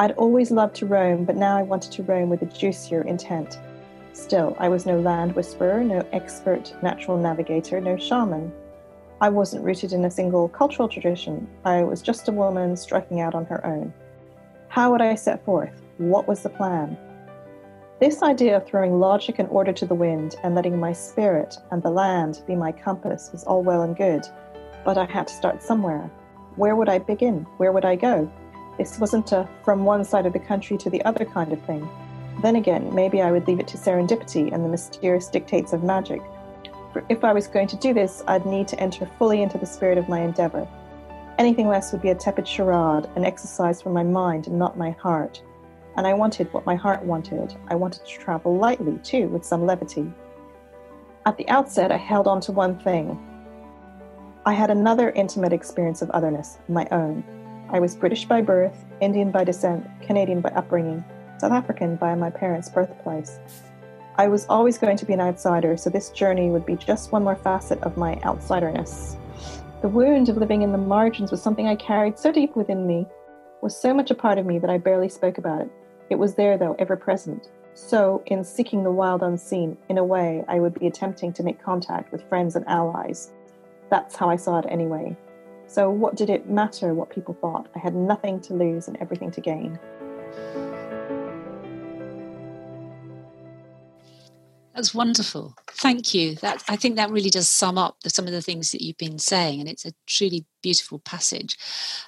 I'd 0.00 0.12
always 0.12 0.50
loved 0.50 0.76
to 0.76 0.86
roam, 0.86 1.26
but 1.26 1.36
now 1.36 1.58
I 1.58 1.62
wanted 1.62 1.92
to 1.92 2.02
roam 2.02 2.30
with 2.30 2.40
a 2.40 2.46
juicier 2.46 3.02
intent. 3.02 3.58
Still, 4.14 4.56
I 4.58 4.66
was 4.66 4.86
no 4.86 4.98
land 4.98 5.36
whisperer, 5.36 5.84
no 5.84 6.02
expert 6.12 6.72
natural 6.82 7.18
navigator, 7.18 7.82
no 7.82 7.98
shaman. 7.98 8.50
I 9.20 9.28
wasn't 9.28 9.62
rooted 9.62 9.92
in 9.92 10.06
a 10.06 10.10
single 10.10 10.48
cultural 10.48 10.88
tradition. 10.88 11.46
I 11.66 11.82
was 11.82 12.00
just 12.00 12.28
a 12.28 12.32
woman 12.32 12.78
striking 12.78 13.20
out 13.20 13.34
on 13.34 13.44
her 13.44 13.62
own. 13.66 13.92
How 14.68 14.90
would 14.90 15.02
I 15.02 15.14
set 15.16 15.44
forth? 15.44 15.82
What 15.98 16.26
was 16.26 16.42
the 16.42 16.48
plan? 16.48 16.96
This 18.00 18.22
idea 18.22 18.56
of 18.56 18.66
throwing 18.66 19.00
logic 19.00 19.38
and 19.38 19.50
order 19.50 19.74
to 19.74 19.84
the 19.84 19.94
wind 19.94 20.34
and 20.42 20.54
letting 20.54 20.80
my 20.80 20.94
spirit 20.94 21.58
and 21.72 21.82
the 21.82 21.90
land 21.90 22.40
be 22.46 22.56
my 22.56 22.72
compass 22.72 23.28
was 23.32 23.44
all 23.44 23.62
well 23.62 23.82
and 23.82 23.94
good, 23.94 24.26
but 24.82 24.96
I 24.96 25.04
had 25.04 25.26
to 25.26 25.34
start 25.34 25.62
somewhere. 25.62 26.10
Where 26.56 26.74
would 26.74 26.88
I 26.88 27.00
begin? 27.00 27.46
Where 27.58 27.72
would 27.72 27.84
I 27.84 27.96
go? 27.96 28.32
This 28.80 28.98
wasn't 28.98 29.32
a 29.32 29.46
from 29.62 29.84
one 29.84 30.04
side 30.04 30.24
of 30.24 30.32
the 30.32 30.38
country 30.38 30.78
to 30.78 30.88
the 30.88 31.04
other 31.04 31.26
kind 31.26 31.52
of 31.52 31.60
thing. 31.66 31.86
Then 32.40 32.56
again, 32.56 32.94
maybe 32.94 33.20
I 33.20 33.30
would 33.30 33.46
leave 33.46 33.60
it 33.60 33.68
to 33.68 33.76
serendipity 33.76 34.50
and 34.54 34.64
the 34.64 34.70
mysterious 34.70 35.28
dictates 35.28 35.74
of 35.74 35.84
magic. 35.84 36.22
For 36.94 37.04
if 37.10 37.22
I 37.22 37.34
was 37.34 37.46
going 37.46 37.66
to 37.66 37.76
do 37.76 37.92
this, 37.92 38.22
I'd 38.26 38.46
need 38.46 38.68
to 38.68 38.80
enter 38.80 39.04
fully 39.18 39.42
into 39.42 39.58
the 39.58 39.66
spirit 39.66 39.98
of 39.98 40.08
my 40.08 40.22
endeavor. 40.22 40.66
Anything 41.38 41.68
less 41.68 41.92
would 41.92 42.00
be 42.00 42.08
a 42.08 42.14
tepid 42.14 42.48
charade, 42.48 43.06
an 43.16 43.26
exercise 43.26 43.82
for 43.82 43.90
my 43.90 44.02
mind 44.02 44.46
and 44.46 44.58
not 44.58 44.78
my 44.78 44.92
heart. 44.92 45.42
And 45.98 46.06
I 46.06 46.14
wanted 46.14 46.50
what 46.54 46.64
my 46.64 46.74
heart 46.74 47.04
wanted. 47.04 47.54
I 47.68 47.74
wanted 47.74 48.06
to 48.06 48.18
travel 48.18 48.56
lightly, 48.56 48.98
too, 49.02 49.28
with 49.28 49.44
some 49.44 49.66
levity. 49.66 50.10
At 51.26 51.36
the 51.36 51.46
outset, 51.50 51.92
I 51.92 51.98
held 51.98 52.26
on 52.26 52.40
to 52.40 52.52
one 52.52 52.78
thing. 52.78 53.18
I 54.46 54.54
had 54.54 54.70
another 54.70 55.10
intimate 55.10 55.52
experience 55.52 56.00
of 56.00 56.08
otherness, 56.12 56.56
my 56.66 56.88
own, 56.90 57.22
I 57.72 57.78
was 57.78 57.94
British 57.94 58.24
by 58.24 58.42
birth, 58.42 58.84
Indian 59.00 59.30
by 59.30 59.44
descent, 59.44 59.86
Canadian 60.02 60.40
by 60.40 60.48
upbringing, 60.50 61.04
South 61.38 61.52
African 61.52 61.94
by 61.94 62.16
my 62.16 62.28
parents' 62.28 62.68
birthplace. 62.68 63.38
I 64.16 64.26
was 64.26 64.44
always 64.48 64.76
going 64.76 64.96
to 64.96 65.06
be 65.06 65.12
an 65.12 65.20
outsider, 65.20 65.76
so 65.76 65.88
this 65.88 66.10
journey 66.10 66.50
would 66.50 66.66
be 66.66 66.74
just 66.74 67.12
one 67.12 67.22
more 67.22 67.36
facet 67.36 67.80
of 67.82 67.96
my 67.96 68.16
outsiderness. 68.24 69.16
The 69.82 69.88
wound 69.88 70.28
of 70.28 70.36
living 70.36 70.62
in 70.62 70.72
the 70.72 70.78
margins 70.78 71.30
was 71.30 71.40
something 71.40 71.68
I 71.68 71.76
carried 71.76 72.18
so 72.18 72.32
deep 72.32 72.56
within 72.56 72.88
me, 72.88 73.06
was 73.62 73.80
so 73.80 73.94
much 73.94 74.10
a 74.10 74.16
part 74.16 74.38
of 74.38 74.46
me 74.46 74.58
that 74.58 74.70
I 74.70 74.78
barely 74.78 75.08
spoke 75.08 75.38
about 75.38 75.60
it. 75.60 75.70
It 76.10 76.16
was 76.16 76.34
there, 76.34 76.58
though, 76.58 76.74
ever 76.80 76.96
present. 76.96 77.50
So, 77.74 78.20
in 78.26 78.42
seeking 78.42 78.82
the 78.82 78.90
wild 78.90 79.22
unseen, 79.22 79.76
in 79.88 79.96
a 79.96 80.04
way, 80.04 80.44
I 80.48 80.58
would 80.58 80.74
be 80.74 80.88
attempting 80.88 81.32
to 81.34 81.44
make 81.44 81.62
contact 81.62 82.10
with 82.10 82.28
friends 82.28 82.56
and 82.56 82.66
allies. 82.66 83.30
That's 83.90 84.16
how 84.16 84.28
I 84.28 84.34
saw 84.34 84.58
it 84.58 84.66
anyway. 84.68 85.16
So, 85.70 85.88
what 85.88 86.16
did 86.16 86.30
it 86.30 86.50
matter 86.50 86.94
what 86.94 87.10
people 87.10 87.32
thought? 87.40 87.68
I 87.76 87.78
had 87.78 87.94
nothing 87.94 88.40
to 88.40 88.54
lose 88.54 88.88
and 88.88 88.96
everything 89.00 89.30
to 89.30 89.40
gain. 89.40 89.78
That's 94.74 94.92
wonderful. 94.92 95.54
Thank 95.68 96.12
you. 96.12 96.34
That 96.36 96.64
I 96.68 96.74
think 96.74 96.96
that 96.96 97.12
really 97.12 97.30
does 97.30 97.46
sum 97.46 97.78
up 97.78 97.98
the, 98.02 98.10
some 98.10 98.26
of 98.26 98.32
the 98.32 98.42
things 98.42 98.72
that 98.72 98.82
you've 98.82 98.96
been 98.96 99.20
saying, 99.20 99.60
and 99.60 99.68
it's 99.68 99.86
a 99.86 99.92
truly 100.08 100.44
beautiful 100.60 100.98
passage. 100.98 101.56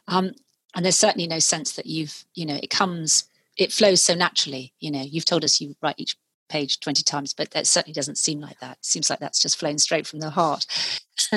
Um, 0.08 0.32
and 0.74 0.84
there's 0.84 0.98
certainly 0.98 1.28
no 1.28 1.38
sense 1.38 1.70
that 1.74 1.86
you've, 1.86 2.24
you 2.34 2.44
know, 2.44 2.58
it 2.60 2.70
comes, 2.70 3.28
it 3.56 3.70
flows 3.70 4.02
so 4.02 4.16
naturally. 4.16 4.72
You 4.80 4.90
know, 4.90 5.02
you've 5.02 5.24
told 5.24 5.44
us 5.44 5.60
you 5.60 5.76
write 5.80 5.94
each 5.98 6.16
page 6.52 6.80
20 6.80 7.02
times, 7.02 7.32
but 7.32 7.50
that 7.52 7.66
certainly 7.66 7.94
doesn't 7.94 8.18
seem 8.18 8.38
like 8.38 8.60
that. 8.60 8.76
It 8.76 8.84
seems 8.84 9.08
like 9.08 9.20
that's 9.20 9.40
just 9.40 9.58
flown 9.58 9.78
straight 9.78 10.06
from 10.06 10.20
the 10.20 10.30
heart. 10.30 10.66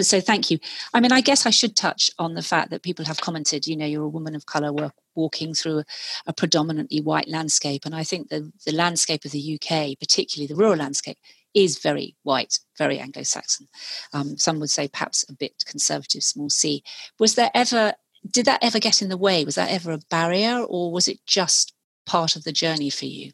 So 0.01 0.19
thank 0.19 0.49
you. 0.49 0.57
I 0.93 0.99
mean, 0.99 1.11
I 1.11 1.21
guess 1.21 1.45
I 1.45 1.51
should 1.51 1.75
touch 1.75 2.09
on 2.17 2.33
the 2.33 2.41
fact 2.41 2.69
that 2.71 2.81
people 2.81 3.05
have 3.05 3.21
commented, 3.21 3.67
you 3.67 3.77
know, 3.77 3.85
you're 3.85 4.03
a 4.03 4.17
woman 4.17 4.33
of 4.33 4.45
colour 4.45 4.73
work, 4.73 4.93
walking 5.15 5.53
through 5.53 5.83
a, 6.25 6.33
predominantly 6.33 7.01
white 7.01 7.27
landscape. 7.27 7.85
And 7.85 7.93
I 7.93 8.03
think 8.03 8.29
the, 8.29 8.51
the 8.65 8.71
landscape 8.71 9.25
of 9.25 9.31
the 9.31 9.59
UK, 9.59 9.99
particularly 9.99 10.47
the 10.47 10.55
rural 10.55 10.77
landscape, 10.77 11.17
is 11.53 11.77
very 11.77 12.15
white, 12.23 12.59
very 12.77 12.99
Anglo 12.99 13.23
Saxon. 13.23 13.67
Um, 14.11 14.37
some 14.37 14.59
would 14.59 14.71
say 14.71 14.87
perhaps 14.87 15.25
a 15.29 15.33
bit 15.33 15.63
conservative, 15.65 16.23
small 16.23 16.49
c. 16.49 16.83
Was 17.19 17.35
there 17.35 17.51
ever, 17.53 17.93
did 18.29 18.45
that 18.47 18.63
ever 18.63 18.79
get 18.79 19.01
in 19.01 19.09
the 19.09 19.17
way? 19.17 19.45
Was 19.45 19.55
that 19.55 19.71
ever 19.71 19.91
a 19.91 19.99
barrier 20.09 20.59
or 20.67 20.91
was 20.91 21.07
it 21.07 21.19
just 21.25 21.73
part 22.05 22.35
of 22.35 22.43
the 22.43 22.51
journey 22.51 22.89
for 22.89 23.05
you? 23.05 23.31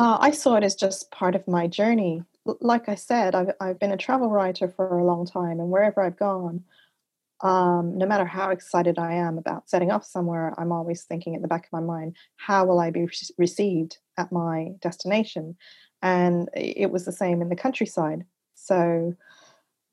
Uh, 0.00 0.16
I 0.18 0.30
saw 0.30 0.54
it 0.54 0.64
as 0.64 0.74
just 0.74 1.10
part 1.10 1.34
of 1.34 1.46
my 1.46 1.66
journey. 1.66 2.22
Like 2.46 2.88
I 2.88 2.94
said, 2.94 3.34
I've, 3.34 3.50
I've 3.60 3.78
been 3.78 3.92
a 3.92 3.98
travel 3.98 4.30
writer 4.30 4.66
for 4.66 4.98
a 4.98 5.04
long 5.04 5.26
time, 5.26 5.60
and 5.60 5.68
wherever 5.68 6.00
I've 6.00 6.16
gone, 6.16 6.64
um, 7.42 7.98
no 7.98 8.06
matter 8.06 8.24
how 8.24 8.48
excited 8.48 8.98
I 8.98 9.12
am 9.12 9.36
about 9.36 9.68
setting 9.68 9.90
off 9.90 10.06
somewhere, 10.06 10.54
I'm 10.56 10.72
always 10.72 11.02
thinking 11.02 11.36
at 11.36 11.42
the 11.42 11.48
back 11.48 11.66
of 11.66 11.72
my 11.72 11.80
mind, 11.80 12.16
how 12.36 12.64
will 12.64 12.80
I 12.80 12.90
be 12.90 13.02
re- 13.02 13.34
received 13.36 13.98
at 14.16 14.32
my 14.32 14.70
destination? 14.80 15.54
And 16.00 16.48
it 16.54 16.90
was 16.90 17.04
the 17.04 17.12
same 17.12 17.42
in 17.42 17.50
the 17.50 17.54
countryside. 17.54 18.24
So, 18.54 19.14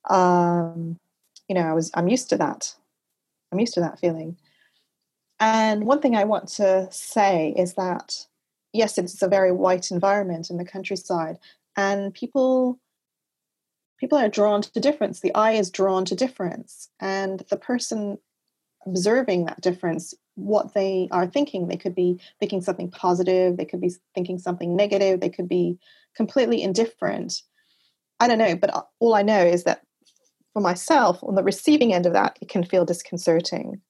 um, 0.10 0.98
you 1.50 1.56
know, 1.56 1.68
I 1.68 1.74
was 1.74 1.92
I'm 1.96 2.08
used 2.08 2.30
to 2.30 2.38
that. 2.38 2.74
I'm 3.52 3.60
used 3.60 3.74
to 3.74 3.82
that 3.82 4.00
feeling. 4.00 4.38
And 5.42 5.86
one 5.86 6.00
thing 6.00 6.16
I 6.16 6.24
want 6.24 6.48
to 6.54 6.88
say 6.92 7.54
is 7.58 7.74
that 7.74 8.26
yes, 8.74 8.98
it's 8.98 9.22
a 9.22 9.28
very 9.28 9.52
white 9.52 9.92
environment 9.92 10.50
in 10.50 10.58
the 10.58 10.66
countryside, 10.66 11.38
and 11.76 12.14
people 12.14 12.80
people 14.00 14.18
are 14.18 14.30
drawn 14.30 14.62
to 14.62 14.80
difference. 14.80 15.20
The 15.20 15.34
eye 15.34 15.54
is 15.54 15.72
drawn 15.72 16.06
to 16.06 16.16
difference, 16.16 16.90
and 17.00 17.44
the 17.50 17.58
person 17.58 18.18
observing 18.86 19.46
that 19.46 19.62
difference, 19.62 20.14
what 20.36 20.74
they 20.74 21.08
are 21.12 21.28
thinking, 21.28 21.68
they 21.68 21.78
could 21.78 21.96
be 21.96 22.20
thinking 22.40 22.62
something 22.62 22.90
positive, 22.90 23.58
they 23.58 23.66
could 23.66 23.82
be 23.82 23.94
thinking 24.16 24.40
something 24.40 24.76
negative, 24.76 25.20
they 25.20 25.30
could 25.30 25.50
be 25.50 25.78
completely 26.16 26.62
indifferent. 26.62 27.42
I 28.20 28.28
don't 28.28 28.38
know, 28.38 28.56
but 28.56 28.74
uh, 28.74 28.84
all 29.00 29.14
I 29.14 29.24
know 29.24 29.46
is 29.46 29.64
that 29.66 29.82
for 30.54 30.62
myself, 30.62 31.24
on 31.24 31.36
the 31.36 31.44
receiving 31.44 31.94
end 31.94 32.06
of 32.06 32.14
that, 32.14 32.38
it 32.42 32.50
can 32.50 32.64
feel 32.64 32.86
disconcerting. 32.86 33.82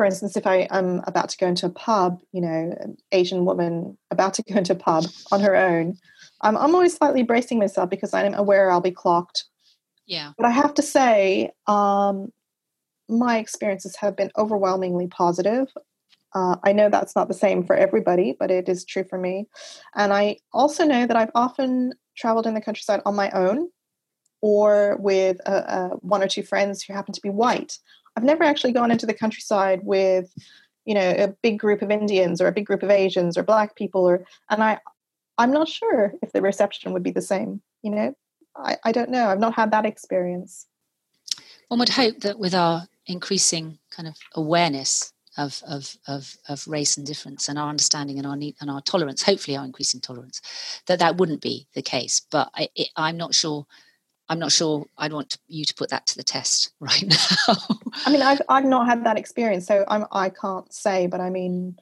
For 0.00 0.06
instance, 0.06 0.34
if 0.34 0.46
I 0.46 0.66
am 0.70 1.02
about 1.06 1.28
to 1.28 1.36
go 1.36 1.46
into 1.46 1.66
a 1.66 1.68
pub, 1.68 2.22
you 2.32 2.40
know, 2.40 2.48
an 2.80 2.96
Asian 3.12 3.44
woman 3.44 3.98
about 4.10 4.32
to 4.32 4.42
go 4.42 4.56
into 4.56 4.72
a 4.72 4.76
pub 4.76 5.04
on 5.30 5.42
her 5.42 5.54
own, 5.54 5.98
I'm, 6.40 6.56
I'm 6.56 6.74
always 6.74 6.96
slightly 6.96 7.22
bracing 7.22 7.58
myself 7.58 7.90
because 7.90 8.14
I'm 8.14 8.32
aware 8.32 8.70
I'll 8.70 8.80
be 8.80 8.92
clocked. 8.92 9.44
Yeah. 10.06 10.32
But 10.38 10.46
I 10.46 10.52
have 10.52 10.72
to 10.72 10.82
say, 10.82 11.50
um, 11.66 12.32
my 13.10 13.36
experiences 13.36 13.94
have 13.96 14.16
been 14.16 14.30
overwhelmingly 14.38 15.06
positive. 15.06 15.70
Uh, 16.34 16.56
I 16.64 16.72
know 16.72 16.88
that's 16.88 17.14
not 17.14 17.28
the 17.28 17.34
same 17.34 17.62
for 17.62 17.76
everybody, 17.76 18.34
but 18.40 18.50
it 18.50 18.70
is 18.70 18.86
true 18.86 19.04
for 19.04 19.18
me. 19.18 19.48
And 19.94 20.14
I 20.14 20.38
also 20.54 20.86
know 20.86 21.06
that 21.06 21.16
I've 21.18 21.32
often 21.34 21.92
traveled 22.16 22.46
in 22.46 22.54
the 22.54 22.62
countryside 22.62 23.02
on 23.04 23.14
my 23.14 23.28
own 23.32 23.68
or 24.40 24.96
with 24.98 25.36
uh, 25.46 25.50
uh, 25.50 25.88
one 25.96 26.22
or 26.22 26.26
two 26.26 26.42
friends 26.42 26.82
who 26.82 26.94
happen 26.94 27.12
to 27.12 27.20
be 27.20 27.28
white. 27.28 27.78
I've 28.16 28.24
never 28.24 28.44
actually 28.44 28.72
gone 28.72 28.90
into 28.90 29.06
the 29.06 29.14
countryside 29.14 29.80
with, 29.82 30.32
you 30.84 30.94
know, 30.94 31.10
a 31.10 31.28
big 31.42 31.58
group 31.58 31.82
of 31.82 31.90
Indians 31.90 32.40
or 32.40 32.48
a 32.48 32.52
big 32.52 32.66
group 32.66 32.82
of 32.82 32.90
Asians 32.90 33.38
or 33.38 33.42
Black 33.42 33.76
people, 33.76 34.02
or 34.02 34.24
and 34.48 34.62
I, 34.62 34.78
I'm 35.38 35.52
not 35.52 35.68
sure 35.68 36.12
if 36.22 36.32
the 36.32 36.42
reception 36.42 36.92
would 36.92 37.02
be 37.02 37.12
the 37.12 37.22
same. 37.22 37.62
You 37.82 37.90
know, 37.92 38.14
I, 38.56 38.76
I 38.84 38.92
don't 38.92 39.10
know. 39.10 39.28
I've 39.28 39.38
not 39.38 39.54
had 39.54 39.70
that 39.70 39.86
experience. 39.86 40.66
One 41.68 41.78
would 41.78 41.88
hope 41.88 42.20
that 42.20 42.38
with 42.38 42.54
our 42.54 42.88
increasing 43.06 43.78
kind 43.90 44.08
of 44.08 44.16
awareness 44.34 45.12
of, 45.38 45.62
of, 45.66 45.96
of, 46.08 46.36
of 46.48 46.66
race 46.66 46.96
and 46.96 47.06
difference 47.06 47.48
and 47.48 47.58
our 47.58 47.68
understanding 47.68 48.18
and 48.18 48.26
our 48.26 48.36
need 48.36 48.56
and 48.60 48.68
our 48.68 48.82
tolerance, 48.82 49.22
hopefully 49.22 49.56
our 49.56 49.64
increasing 49.64 50.00
tolerance, 50.00 50.42
that 50.86 50.98
that 50.98 51.16
wouldn't 51.16 51.40
be 51.40 51.68
the 51.74 51.82
case. 51.82 52.20
But 52.30 52.50
I, 52.54 52.68
it, 52.74 52.88
I'm 52.96 53.16
not 53.16 53.34
sure. 53.34 53.66
I'm 54.30 54.38
not 54.38 54.52
sure 54.52 54.86
I'd 54.96 55.12
want 55.12 55.38
you 55.48 55.64
to 55.64 55.74
put 55.74 55.90
that 55.90 56.06
to 56.06 56.16
the 56.16 56.22
test 56.22 56.72
right 56.80 57.04
now. 57.04 57.56
I 58.06 58.12
mean, 58.12 58.22
I've 58.22 58.40
I've 58.48 58.64
not 58.64 58.86
had 58.86 59.04
that 59.04 59.18
experience, 59.18 59.66
so 59.66 59.84
I'm 59.88 60.06
I 60.12 60.30
can't 60.30 60.72
say. 60.72 61.08
But 61.08 61.20
I 61.20 61.30
mean, 61.30 61.76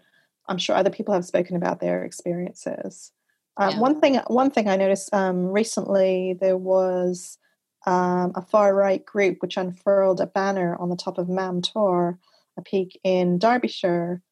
I'm 0.49 0.59
sure 0.59 0.75
other 0.75 0.91
people 0.91 1.15
have 1.15 1.27
spoken 1.27 1.57
about 1.57 1.81
their 1.81 2.05
experiences. 2.05 3.13
Uh, 3.59 3.71
yeah. 3.73 3.79
One 3.81 4.01
thing, 4.01 4.17
one 4.29 4.51
thing 4.51 4.69
I 4.69 4.77
noticed 4.77 5.13
um, 5.13 5.47
recently, 5.47 6.39
there 6.41 6.57
was 6.57 7.39
um, 7.87 8.33
a 8.35 8.43
far 8.43 8.75
right 8.75 9.05
group 9.05 9.39
which 9.41 9.57
unfurled 9.57 10.21
a 10.21 10.27
banner 10.27 10.77
on 10.77 10.89
the 10.89 10.97
top 10.97 11.19
of 11.19 11.29
Mam 11.29 11.61
Tor, 11.61 12.19
a 12.57 12.63
peak 12.63 12.99
in 13.05 13.39
Derbyshire, 13.39 14.23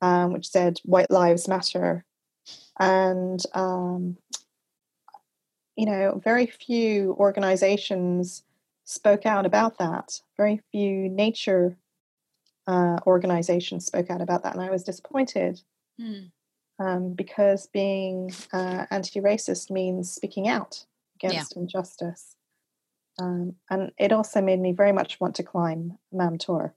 um, 0.00 0.32
which 0.32 0.48
said 0.48 0.78
"White 0.84 1.10
Lives 1.10 1.48
Matter," 1.48 2.04
and 2.78 3.42
um, 3.52 4.16
you 5.76 5.86
know, 5.86 6.20
very 6.22 6.46
few 6.46 7.14
organisations 7.18 8.42
spoke 8.84 9.26
out 9.26 9.46
about 9.46 9.78
that. 9.78 10.20
Very 10.36 10.60
few 10.70 11.08
nature 11.08 11.76
uh, 12.66 12.98
organisations 13.06 13.86
spoke 13.86 14.10
out 14.10 14.20
about 14.20 14.42
that, 14.42 14.54
and 14.54 14.62
I 14.62 14.70
was 14.70 14.84
disappointed. 14.84 15.60
Mm 16.00 16.30
um, 16.78 17.12
because 17.12 17.66
being 17.68 18.32
uh, 18.52 18.86
anti-racist 18.90 19.70
means 19.70 20.10
speaking 20.10 20.48
out 20.48 20.84
against 21.16 21.54
yeah. 21.54 21.62
injustice. 21.62 22.36
Um, 23.18 23.54
and 23.70 23.92
it 23.98 24.12
also 24.12 24.40
made 24.40 24.58
me 24.58 24.72
very 24.72 24.92
much 24.92 25.20
want 25.20 25.36
to 25.36 25.44
climb 25.44 25.98
Mam 26.12 26.38
Tor. 26.38 26.74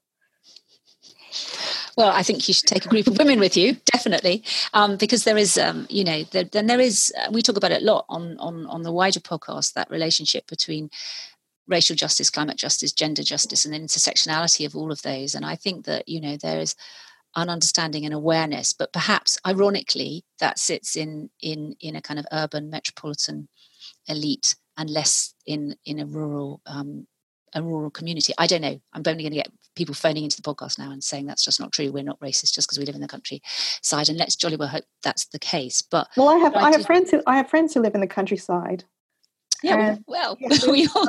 Well, 1.98 2.12
I 2.12 2.22
think 2.22 2.48
you 2.48 2.54
should 2.54 2.68
take 2.68 2.86
a 2.86 2.90
group 2.90 3.08
of 3.08 3.18
women 3.18 3.40
with 3.40 3.58
you, 3.58 3.78
definitely, 3.92 4.44
um, 4.76 4.98
because 4.98 5.24
there 5.24 5.38
is, 5.38 5.58
um, 5.58 5.88
you 5.90 6.04
know, 6.04 6.24
there, 6.32 6.44
then 6.44 6.68
there 6.68 6.80
is. 6.80 7.12
Uh, 7.18 7.32
we 7.32 7.42
talk 7.42 7.58
about 7.58 7.72
it 7.72 7.82
a 7.82 7.86
lot 7.86 8.06
on 8.08 8.38
on 8.38 8.68
on 8.68 8.84
the 8.84 8.92
wider 8.92 9.20
podcast 9.20 9.74
that 9.74 9.90
relationship 9.90 10.46
between 10.46 10.92
racial 11.68 11.96
justice, 11.96 12.30
climate 12.30 12.58
justice, 12.58 12.92
gender 12.94 13.24
justice, 13.24 13.66
and 13.66 13.74
the 13.74 13.80
intersectionality 13.80 14.64
of 14.66 14.76
all 14.76 14.92
of 14.92 15.02
those. 15.02 15.34
And 15.34 15.44
I 15.44 15.56
think 15.56 15.86
that 15.86 16.08
you 16.08 16.22
know 16.22 16.38
there 16.38 16.60
is 16.60 16.76
an 17.36 17.50
understanding 17.50 18.06
and 18.06 18.14
awareness 18.14 18.74
but 18.74 18.94
perhaps 18.94 19.38
ironically 19.46 20.24
that 20.40 20.58
sits 20.58 20.96
in 20.96 21.30
in 21.42 21.76
in 21.80 21.96
a 21.96 22.02
kind 22.02 22.20
of 22.20 22.26
urban 22.32 22.70
metropolitan 22.70 23.48
elite 24.08 24.56
and 24.78 24.90
less 24.90 25.34
in 25.46 25.76
in 25.86 26.00
a 26.00 26.06
rural 26.06 26.62
um, 26.68 27.08
a 27.54 27.62
rural 27.62 27.90
community. 27.90 28.34
I 28.38 28.48
don't 28.48 28.62
know. 28.62 28.80
I'm 28.94 29.04
only 29.06 29.24
going 29.24 29.32
to 29.32 29.38
get 29.38 29.52
people 29.78 29.96
phoning 29.96 30.24
into 30.24 30.42
the 30.42 30.54
podcast 30.54 30.78
now 30.78 30.92
and 30.92 31.04
saying 31.04 31.26
that's 31.26 31.46
just 31.46 31.60
not 31.60 31.72
true. 31.72 31.92
We're 31.92 32.04
not 32.04 32.20
racist 32.20 32.54
just 32.54 32.68
because 32.68 32.80
we 32.80 32.86
live 32.86 32.96
in 32.96 33.02
the 33.02 33.08
countryside, 33.08 34.10
and 34.10 34.18
let's 34.18 34.36
jolly 34.36 34.58
well 34.58 34.68
hope 34.68 34.86
that's 35.04 35.28
the 35.28 35.40
case. 35.40 35.82
But 35.82 36.08
well, 36.18 36.30
I 36.30 36.38
have 36.38 36.56
I, 36.56 36.64
I 36.64 36.72
have 36.72 36.86
friends 36.86 37.12
who 37.12 37.22
I 37.26 37.38
have 37.38 37.50
friends 37.50 37.74
who 37.74 37.82
live 37.82 37.96
in 37.96 38.02
the 38.02 38.08
countryside, 38.08 38.84
yeah 39.64 39.96
well 40.06 40.38
we 40.70 40.88
all 40.96 41.08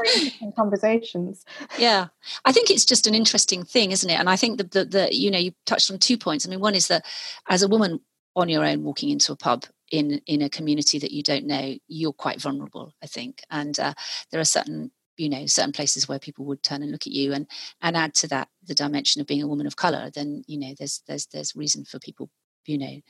conversations 0.56 1.44
yeah 1.78 2.06
i 2.44 2.52
think 2.52 2.70
it's 2.70 2.84
just 2.84 3.06
an 3.06 3.14
interesting 3.14 3.64
thing 3.64 3.90
isn't 3.90 4.10
it 4.10 4.18
and 4.18 4.30
i 4.30 4.36
think 4.36 4.58
that 4.58 4.70
the, 4.72 4.84
the 4.84 5.14
you 5.14 5.30
know 5.30 5.38
you 5.38 5.52
touched 5.66 5.90
on 5.90 5.98
two 5.98 6.16
points 6.16 6.46
i 6.46 6.50
mean 6.50 6.60
one 6.60 6.74
is 6.74 6.88
that 6.88 7.04
as 7.48 7.62
a 7.62 7.68
woman 7.68 8.00
on 8.36 8.48
your 8.48 8.64
own 8.64 8.82
walking 8.82 9.10
into 9.10 9.32
a 9.32 9.36
pub 9.36 9.64
in 9.90 10.20
in 10.26 10.42
a 10.42 10.48
community 10.48 10.98
that 10.98 11.12
you 11.12 11.22
don't 11.22 11.46
know 11.46 11.74
you're 11.88 12.12
quite 12.12 12.40
vulnerable 12.40 12.94
i 13.02 13.06
think 13.06 13.42
and 13.50 13.78
uh, 13.78 13.92
there 14.30 14.40
are 14.40 14.44
certain 14.44 14.90
you 15.18 15.28
know 15.28 15.44
certain 15.46 15.72
places 15.72 16.08
where 16.08 16.18
people 16.18 16.44
would 16.46 16.62
turn 16.62 16.82
and 16.82 16.90
look 16.90 17.06
at 17.06 17.12
you 17.12 17.32
and 17.32 17.46
and 17.82 17.96
add 17.96 18.14
to 18.14 18.28
that 18.28 18.48
the 18.66 18.74
dimension 18.74 19.20
of 19.20 19.26
being 19.26 19.42
a 19.42 19.48
woman 19.48 19.66
of 19.66 19.76
color 19.76 20.10
then 20.14 20.42
you 20.46 20.58
know 20.58 20.72
there's 20.78 21.02
there's 21.06 21.26
there's 21.26 21.54
reason 21.54 21.84
for 21.84 21.98
people 21.98 22.30
you 22.68 22.78
know, 22.78 23.00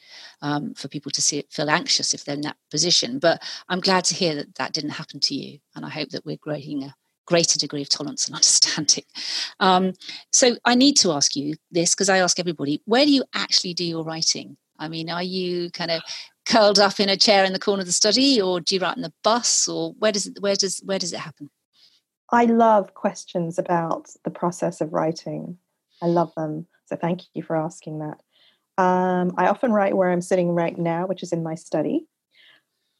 um, 0.40 0.73
for 0.75 0.88
people 0.88 1.11
to 1.11 1.21
see 1.21 1.38
it, 1.38 1.53
feel 1.53 1.68
anxious 1.68 2.14
if 2.14 2.25
they're 2.25 2.37
in 2.37 2.42
that 2.42 2.57
position. 2.71 3.18
But 3.18 3.42
I'm 3.68 3.81
glad 3.81 4.05
to 4.05 4.14
hear 4.14 4.35
that 4.37 4.55
that 4.55 4.73
didn't 4.73 4.90
happen 4.90 5.21
to 5.21 5.35
you, 5.35 5.59
and 5.75 5.85
I 5.85 5.90
hope 5.90 6.11
that 6.11 6.25
we're 6.25 6.37
growing 6.37 6.85
a 6.85 6.94
greater 7.27 7.59
degree 7.59 7.83
of 7.83 7.88
tolerance 7.88 8.27
and 8.27 8.35
understanding. 8.37 9.05
Um, 9.61 9.92
so 10.33 10.57
I 10.64 10.75
need 10.75 10.97
to 10.99 11.12
ask 11.12 11.37
you 11.37 11.57
this 11.71 11.94
because 11.94 12.09
I 12.09 12.18
ask 12.18 12.38
everybody: 12.38 12.81
Where 12.87 13.05
do 13.05 13.12
you 13.12 13.25
actually 13.35 13.75
do 13.75 13.85
your 13.85 14.05
writing? 14.05 14.57
I 14.79 14.88
mean, 14.88 15.11
are 15.11 15.23
you 15.23 15.71
kind 15.73 15.90
of 15.90 16.03
curled 16.47 16.79
up 16.79 17.01
in 17.01 17.09
a 17.09 17.16
chair 17.16 17.44
in 17.44 17.53
the 17.53 17.59
corner 17.59 17.81
of 17.81 17.87
the 17.87 17.92
study, 17.92 18.40
or 18.40 18.61
do 18.61 18.77
you 18.77 18.81
write 18.81 18.97
in 18.97 19.03
the 19.03 19.12
bus, 19.25 19.68
or 19.68 19.92
where 19.99 20.12
does 20.12 20.27
it, 20.27 20.38
where 20.40 20.57
does 20.57 20.81
where 20.85 20.99
does 20.99 21.12
it 21.12 21.21
happen? 21.21 21.51
I 22.31 22.45
love 22.45 22.95
questions 22.95 23.59
about 23.59 24.11
the 24.25 24.31
process 24.31 24.81
of 24.81 24.93
writing. 24.93 25.59
I 26.03 26.07
love 26.07 26.33
them. 26.37 26.67
So 26.87 26.97
thank 26.97 27.23
you 27.35 27.43
for 27.43 27.57
asking 27.57 28.01
that. 28.01 28.83
Um, 28.83 29.35
I 29.37 29.49
often 29.49 29.73
write 29.73 29.97
where 29.97 30.11
I'm 30.11 30.21
sitting 30.21 30.51
right 30.51 30.79
now, 30.79 31.07
which 31.07 31.23
is 31.23 31.33
in 31.33 31.43
my 31.43 31.55
study. 31.55 32.07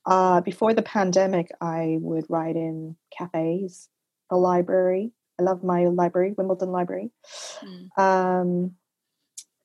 Uh, 0.07 0.41
before 0.41 0.75
the 0.75 0.83
pandemic, 0.83 1.51
I 1.61 1.99
would 2.01 2.25
write 2.29 2.57
in 2.57 2.97
cafes, 3.17 3.88
the 4.31 4.37
library. 4.37 5.12
I 5.38 5.45
love 5.45 5.62
my 5.62 5.87
library, 5.87 6.35
Wimbledon 6.37 6.73
Library. 6.73 7.11
Mm. 7.62 7.99
Um, 7.99 8.75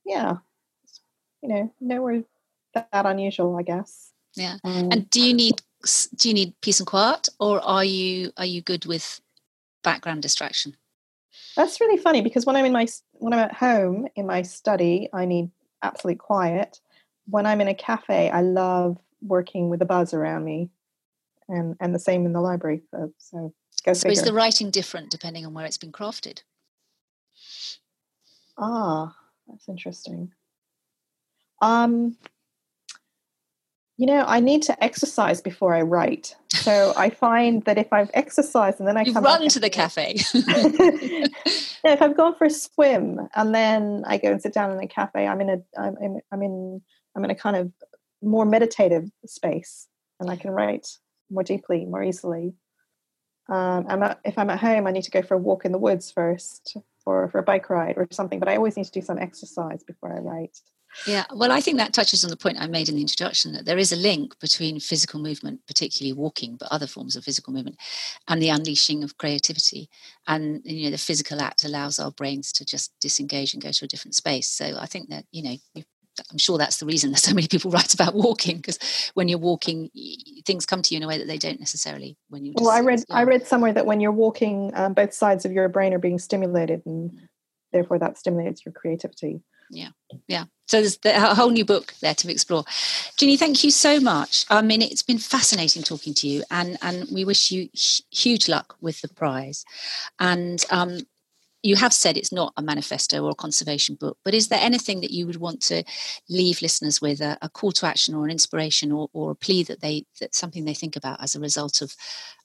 yeah, 0.06 0.38
you 1.42 1.50
know, 1.50 1.74
nowhere 1.80 2.24
that 2.74 2.88
unusual, 3.06 3.56
I 3.58 3.64
guess. 3.64 4.12
Yeah. 4.36 4.58
Um, 4.64 4.90
and 4.92 5.10
do 5.10 5.22
you 5.22 5.34
need 5.34 5.62
do 6.16 6.30
you 6.30 6.34
need 6.34 6.54
peace 6.62 6.80
and 6.80 6.88
quiet, 6.88 7.30
or 7.40 7.60
are 7.62 7.84
you 7.84 8.32
are 8.38 8.46
you 8.46 8.62
good 8.62 8.86
with 8.86 9.20
background 9.84 10.22
distraction? 10.22 10.76
That's 11.56 11.80
really 11.82 11.98
funny 11.98 12.22
because 12.22 12.46
when 12.46 12.56
I'm 12.56 12.66
in 12.66 12.74
my 12.74 12.88
when 13.14 13.34
I'm 13.34 13.40
at 13.40 13.54
home 13.54 14.08
in 14.16 14.26
my 14.26 14.42
study, 14.42 15.10
I 15.14 15.26
need 15.26 15.52
absolute 15.82 16.20
quiet. 16.20 16.80
When 17.28 17.46
I'm 17.46 17.62
in 17.62 17.68
a 17.68 17.76
cafe, 17.76 18.30
I 18.30 18.42
love 18.42 18.98
working 19.22 19.70
with 19.70 19.82
a 19.82 19.86
buzz 19.86 20.14
around 20.14 20.44
me, 20.44 20.70
and 21.48 21.76
and 21.80 21.94
the 21.94 22.00
same 22.00 22.26
in 22.26 22.34
the 22.34 22.42
library. 22.42 22.82
So, 22.92 23.14
so 23.18 23.54
go 23.86 23.94
so 23.94 24.10
is 24.10 24.24
the 24.24 24.34
writing 24.34 24.72
different 24.72 25.10
depending 25.10 25.46
on 25.46 25.54
where 25.54 25.66
it's 25.66 25.78
been 25.78 25.92
crafted? 25.92 26.42
Ah, 28.58 29.16
that's 29.48 29.68
interesting. 29.68 30.32
Um, 31.62 32.18
you 33.98 34.06
know, 34.06 34.26
I 34.28 34.40
need 34.40 34.64
to 34.64 34.84
exercise 34.84 35.42
before 35.42 35.74
I 35.74 35.82
write. 35.82 36.36
So 36.64 36.94
I 36.96 37.10
find 37.10 37.62
that 37.66 37.78
if 37.78 37.92
I've 37.92 38.10
exercised 38.14 38.80
and 38.80 38.88
then 38.88 38.96
I 38.96 39.02
you 39.04 39.12
come 39.12 39.26
run 39.26 39.50
to 39.50 39.60
the 39.60 39.70
cafe. 39.70 40.16
yeah, 40.34 41.28
if 41.84 42.02
I've 42.02 42.16
gone 42.16 42.36
for 42.36 42.46
a 42.46 42.50
swim 42.50 43.20
and 43.36 43.54
then 43.54 44.04
I 44.08 44.18
go 44.18 44.32
and 44.32 44.42
sit 44.42 44.54
down 44.54 44.72
in 44.72 44.80
a 44.80 44.88
cafe, 44.88 45.28
I'm 45.28 45.42
in 45.42 45.50
a 45.50 45.58
I'm 45.78 45.98
in 45.98 46.22
I'm 46.32 46.42
in 46.42 46.82
I'm 47.18 47.26
in 47.26 47.32
a 47.32 47.36
kind 47.36 47.58
of 47.58 47.72
more 48.22 48.46
meditative 48.46 49.10
space, 49.26 49.88
and 50.22 50.30
I 50.30 50.38
can 50.38 50.52
write 50.52 50.88
more 51.30 51.44
deeply, 51.44 51.86
more 51.86 52.02
easily. 52.02 52.54
Um, 53.50 53.86
I'm 53.90 54.02
at, 54.04 54.22
if 54.24 54.38
I'm 54.38 54.50
at 54.50 54.60
home, 54.60 54.88
I 54.88 54.92
need 54.92 55.04
to 55.04 55.12
go 55.12 55.22
for 55.22 55.34
a 55.34 55.38
walk 55.38 55.66
in 55.66 55.74
the 55.74 55.78
woods 55.78 56.12
first, 56.12 56.78
or 57.06 57.28
for 57.28 57.40
a 57.40 57.44
bike 57.44 57.70
ride 57.70 57.98
or 57.98 58.08
something. 58.10 58.40
But 58.40 58.48
I 58.48 58.56
always 58.56 58.78
need 58.78 58.86
to 58.86 58.92
do 58.92 59.02
some 59.02 59.18
exercise 59.18 59.84
before 59.84 60.16
I 60.16 60.20
write. 60.20 60.58
Yeah, 61.08 61.26
well, 61.34 61.52
I 61.52 61.62
think 61.62 61.78
that 61.78 61.94
touches 61.94 62.24
on 62.24 62.30
the 62.30 62.38
point 62.38 62.58
I 62.60 62.68
made 62.68 62.90
in 62.90 62.96
the 62.96 63.02
introduction 63.02 63.54
that 63.54 63.66
there 63.66 63.78
is 63.78 63.92
a 63.92 63.98
link 63.98 64.40
between 64.40 64.80
physical 64.80 65.20
movement, 65.20 65.62
particularly 65.68 66.14
walking, 66.14 66.56
but 66.56 66.72
other 66.72 66.88
forms 66.88 67.16
of 67.16 67.24
physical 67.24 67.54
movement, 67.54 67.78
and 68.28 68.42
the 68.42 68.50
unleashing 68.50 69.04
of 69.04 69.18
creativity. 69.18 69.90
And 70.28 70.62
you 70.64 70.86
know, 70.86 70.92
the 70.92 70.98
physical 70.98 71.42
act 71.42 71.64
allows 71.64 72.00
our 72.00 72.12
brains 72.12 72.52
to 72.54 72.66
just 72.66 72.94
disengage 73.02 73.54
and 73.54 73.64
go 73.64 73.72
to 73.72 73.86
a 73.86 73.88
different 73.88 74.16
space. 74.16 74.50
So 74.50 74.78
I 74.80 74.86
think 74.86 75.10
that 75.10 75.26
you 75.32 75.44
know, 75.44 75.84
I'm 76.32 76.38
sure 76.38 76.58
that's 76.58 76.78
the 76.78 76.86
reason 76.86 77.12
that 77.12 77.18
so 77.18 77.34
many 77.34 77.48
people 77.48 77.72
write 77.72 77.94
about 77.94 78.16
walking 78.16 78.58
because 78.58 78.80
when 79.14 79.28
you're 79.28 79.40
walking, 79.40 79.90
things 80.46 80.66
come 80.66 80.82
to 80.82 80.94
you 80.94 80.98
in 80.98 81.04
a 81.04 81.08
way 81.08 81.18
that 81.18 81.28
they 81.28 81.38
don't 81.38 81.60
necessarily 81.60 82.18
when 82.30 82.46
you. 82.46 82.54
Well, 82.56 82.70
I 82.70 82.82
read 82.82 83.04
I 83.10 83.24
read 83.24 83.48
somewhere 83.48 83.74
that 83.74 83.86
when 83.86 84.00
you're 84.00 84.12
walking, 84.12 84.72
um, 84.76 84.94
both 84.94 85.14
sides 85.14 85.46
of 85.46 85.52
your 85.52 85.68
brain 85.70 85.94
are 85.94 86.00
being 86.00 86.20
stimulated, 86.20 86.84
and 86.86 87.12
mm. 87.12 87.20
therefore 87.72 88.00
that 88.00 88.18
stimulates 88.18 88.66
your 88.66 88.74
creativity. 88.74 89.42
Yeah, 89.70 89.90
yeah. 90.28 90.46
So 90.66 90.82
there's 90.82 91.00
a 91.06 91.36
whole 91.36 91.50
new 91.50 91.66
book 91.66 91.94
there 92.02 92.16
to 92.16 92.32
explore. 92.32 92.64
Jini, 93.18 93.38
thank 93.38 93.64
you 93.64 93.72
so 93.72 94.00
much. 94.00 94.46
I 94.50 94.62
mean, 94.62 94.82
it's 94.82 95.04
been 95.04 95.18
fascinating 95.20 95.84
talking 95.84 96.14
to 96.16 96.28
you, 96.28 96.44
and 96.50 96.78
and 96.82 97.08
we 97.12 97.26
wish 97.26 97.52
you 97.52 97.70
huge 98.12 98.48
luck 98.48 98.76
with 98.82 99.02
the 99.02 99.10
prize. 99.10 99.66
And 100.20 100.64
um, 100.72 101.00
you 101.64 101.78
have 101.78 101.94
said 101.94 102.18
it's 102.18 102.32
not 102.32 102.54
a 102.58 102.62
manifesto 102.62 103.24
or 103.24 103.32
a 103.32 103.36
conservation 103.36 103.96
book, 103.96 104.18
but 104.24 104.34
is 104.34 104.50
there 104.50 104.60
anything 104.62 105.02
that 105.02 105.12
you 105.12 105.26
would 105.26 105.38
want 105.38 105.62
to 105.64 105.84
leave 106.30 106.62
listeners 106.62 107.02
with 107.02 107.22
a, 107.22 107.38
a 107.42 107.50
call 107.50 107.72
to 107.72 107.86
action 107.86 108.14
or 108.14 108.26
an 108.26 108.32
inspiration 108.32 108.92
or, 108.92 109.10
or, 109.14 109.32
a 109.32 109.36
plea 109.36 109.64
that 109.64 109.80
they 109.80 110.06
that 110.20 110.36
something 110.36 110.66
they 110.66 110.74
think 110.74 110.96
about 110.96 111.22
as 111.24 111.36
a 111.36 111.40
result 111.40 111.82
of 111.82 111.96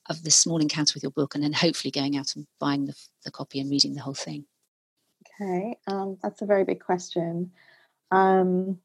of 0.08 0.22
this 0.22 0.36
small 0.36 0.60
encounter 0.60 0.92
with 0.94 1.02
your 1.02 1.12
book, 1.12 1.34
and 1.34 1.44
then 1.44 1.52
hopefully 1.52 1.90
going 1.90 2.16
out 2.16 2.34
and 2.34 2.46
buying 2.58 2.86
the, 2.86 2.94
the 3.24 3.30
copy 3.30 3.60
and 3.60 3.70
reading 3.70 3.94
the 3.94 4.00
whole 4.00 4.14
thing? 4.14 4.46
Okay, 5.40 5.76
um, 5.86 6.18
that's 6.22 6.42
a 6.42 6.46
very 6.46 6.64
big 6.64 6.80
question. 6.80 7.52
Um, 8.10 8.78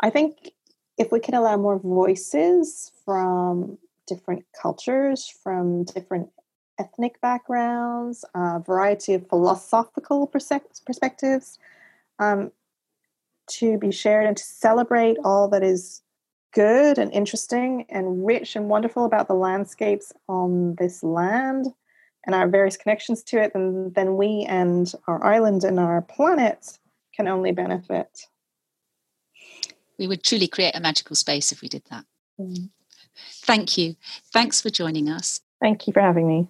I 0.00 0.10
think 0.10 0.52
if 0.98 1.12
we 1.12 1.20
can 1.20 1.34
allow 1.34 1.56
more 1.56 1.78
voices 1.78 2.92
from 3.04 3.78
different 4.06 4.44
cultures, 4.60 5.28
from 5.28 5.84
different 5.84 6.30
ethnic 6.78 7.20
backgrounds, 7.20 8.24
a 8.34 8.60
variety 8.60 9.14
of 9.14 9.28
philosophical 9.28 10.26
perspectives 10.26 11.58
um, 12.18 12.52
to 13.48 13.78
be 13.78 13.90
shared 13.90 14.26
and 14.26 14.36
to 14.36 14.44
celebrate 14.44 15.16
all 15.24 15.48
that 15.48 15.62
is 15.62 16.02
good 16.52 16.98
and 16.98 17.12
interesting 17.12 17.84
and 17.88 18.26
rich 18.26 18.56
and 18.56 18.68
wonderful 18.68 19.04
about 19.04 19.28
the 19.28 19.34
landscapes 19.34 20.12
on 20.28 20.74
this 20.76 21.02
land 21.02 21.66
and 22.24 22.34
our 22.34 22.48
various 22.48 22.76
connections 22.76 23.22
to 23.22 23.40
it, 23.40 23.52
then, 23.52 23.92
then 23.94 24.16
we 24.16 24.44
and 24.48 24.92
our 25.06 25.22
island 25.24 25.64
and 25.64 25.78
our 25.78 26.02
planet 26.02 26.78
can 27.16 27.28
only 27.28 27.52
benefit. 27.52 28.08
We 29.98 30.06
would 30.06 30.22
truly 30.22 30.46
create 30.46 30.76
a 30.76 30.80
magical 30.80 31.16
space 31.16 31.52
if 31.52 31.62
we 31.62 31.68
did 31.68 31.82
that. 31.90 32.04
Mm. 32.38 32.68
Thank 33.42 33.78
you. 33.78 33.96
Thanks 34.32 34.60
for 34.60 34.68
joining 34.68 35.08
us. 35.08 35.40
Thank 35.60 35.86
you 35.86 35.92
for 35.92 36.02
having 36.02 36.28
me. 36.28 36.48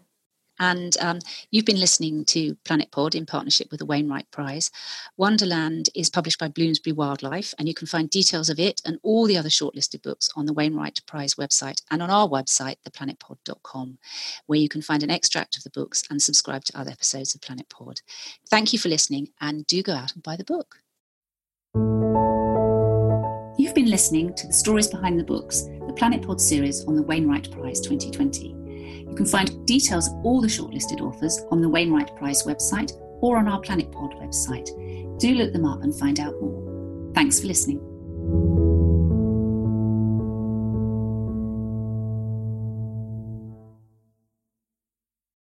And 0.59 0.97
um, 1.01 1.19
you've 1.51 1.65
been 1.65 1.81
listening 1.81 2.25
to 2.27 2.55
Planet 2.65 2.91
Pod 2.91 3.15
in 3.15 3.27
partnership 3.27 3.71
with 3.71 3.81
the 3.81 3.87
Wainwright 3.87 4.31
Prize. 4.31 4.71
Wanderland 5.19 5.89
is 5.95 6.11
published 6.11 6.39
by 6.39 6.49
Bloomsbury 6.49 6.93
Wildlife, 6.93 7.55
and 7.59 7.69
you 7.69 7.75
can 7.75 7.87
find 7.87 8.09
details 8.09 8.49
of 8.49 8.59
it 8.59 8.81
and 8.85 8.99
all 9.03 9.27
the 9.27 9.37
other 9.37 9.49
shortlisted 9.49 10.03
books 10.03 10.31
on 10.37 10.47
the 10.47 10.53
Wainwright 10.53 11.01
Prize 11.07 11.35
website 11.35 11.83
and 11.91 12.03
on 12.03 12.11
our 12.11 12.29
website, 12.29 12.77
theplanetpod.com, 12.89 13.99
where 14.47 14.59
you 14.59 14.69
can 14.69 14.83
find 14.83 15.03
an 15.03 15.11
extract 15.11 15.57
of 15.57 15.65
the 15.65 15.71
books 15.71 16.03
and 16.11 16.21
subscribe 16.21 16.65
to 16.65 16.79
other 16.79 16.91
episodes 16.91 17.35
of 17.35 17.41
Planet 17.41 17.69
Pod. 17.69 18.01
Thank 18.49 18.73
you 18.73 18.79
for 18.79 18.89
listening, 18.89 19.29
and 19.41 19.67
do 19.67 19.83
go 19.83 19.93
out 19.93 20.15
and 20.15 20.23
buy 20.23 20.37
the 20.37 20.45
book. 20.45 20.77
You've 23.59 23.75
been 23.75 23.91
listening 23.91 24.35
to 24.35 24.47
the 24.47 24.53
stories 24.53 24.87
behind 24.87 25.19
the 25.19 25.25
books, 25.25 25.63
the 25.87 25.95
Planet 25.97 26.23
Pod 26.23 26.41
series 26.41 26.85
on 26.85 26.95
the 26.95 27.03
Wainwright 27.03 27.51
Prize 27.51 27.81
2020. 27.81 28.66
You 29.17 29.25
can 29.25 29.33
find 29.33 29.67
details 29.67 30.09
of 30.09 30.27
all 30.27 30.43
the 30.43 30.47
shortlisted 30.47 31.01
authors 31.01 31.41
on 31.51 31.63
the 31.63 31.69
Wainwright 31.71 32.15
Prize 32.17 32.43
website 32.43 32.93
or 33.23 33.39
on 33.39 33.49
our 33.49 33.59
Planet 33.63 33.91
Pod 33.91 34.13
website. 34.17 34.69
Do 35.19 35.35
look 35.37 35.55
them 35.55 35.65
up 35.65 35.83
and 35.83 35.99
find 35.99 36.21
out 36.21 36.35
more. 36.39 37.13
Thanks 37.15 37.41
for 37.41 37.47
listening. 37.47 38.76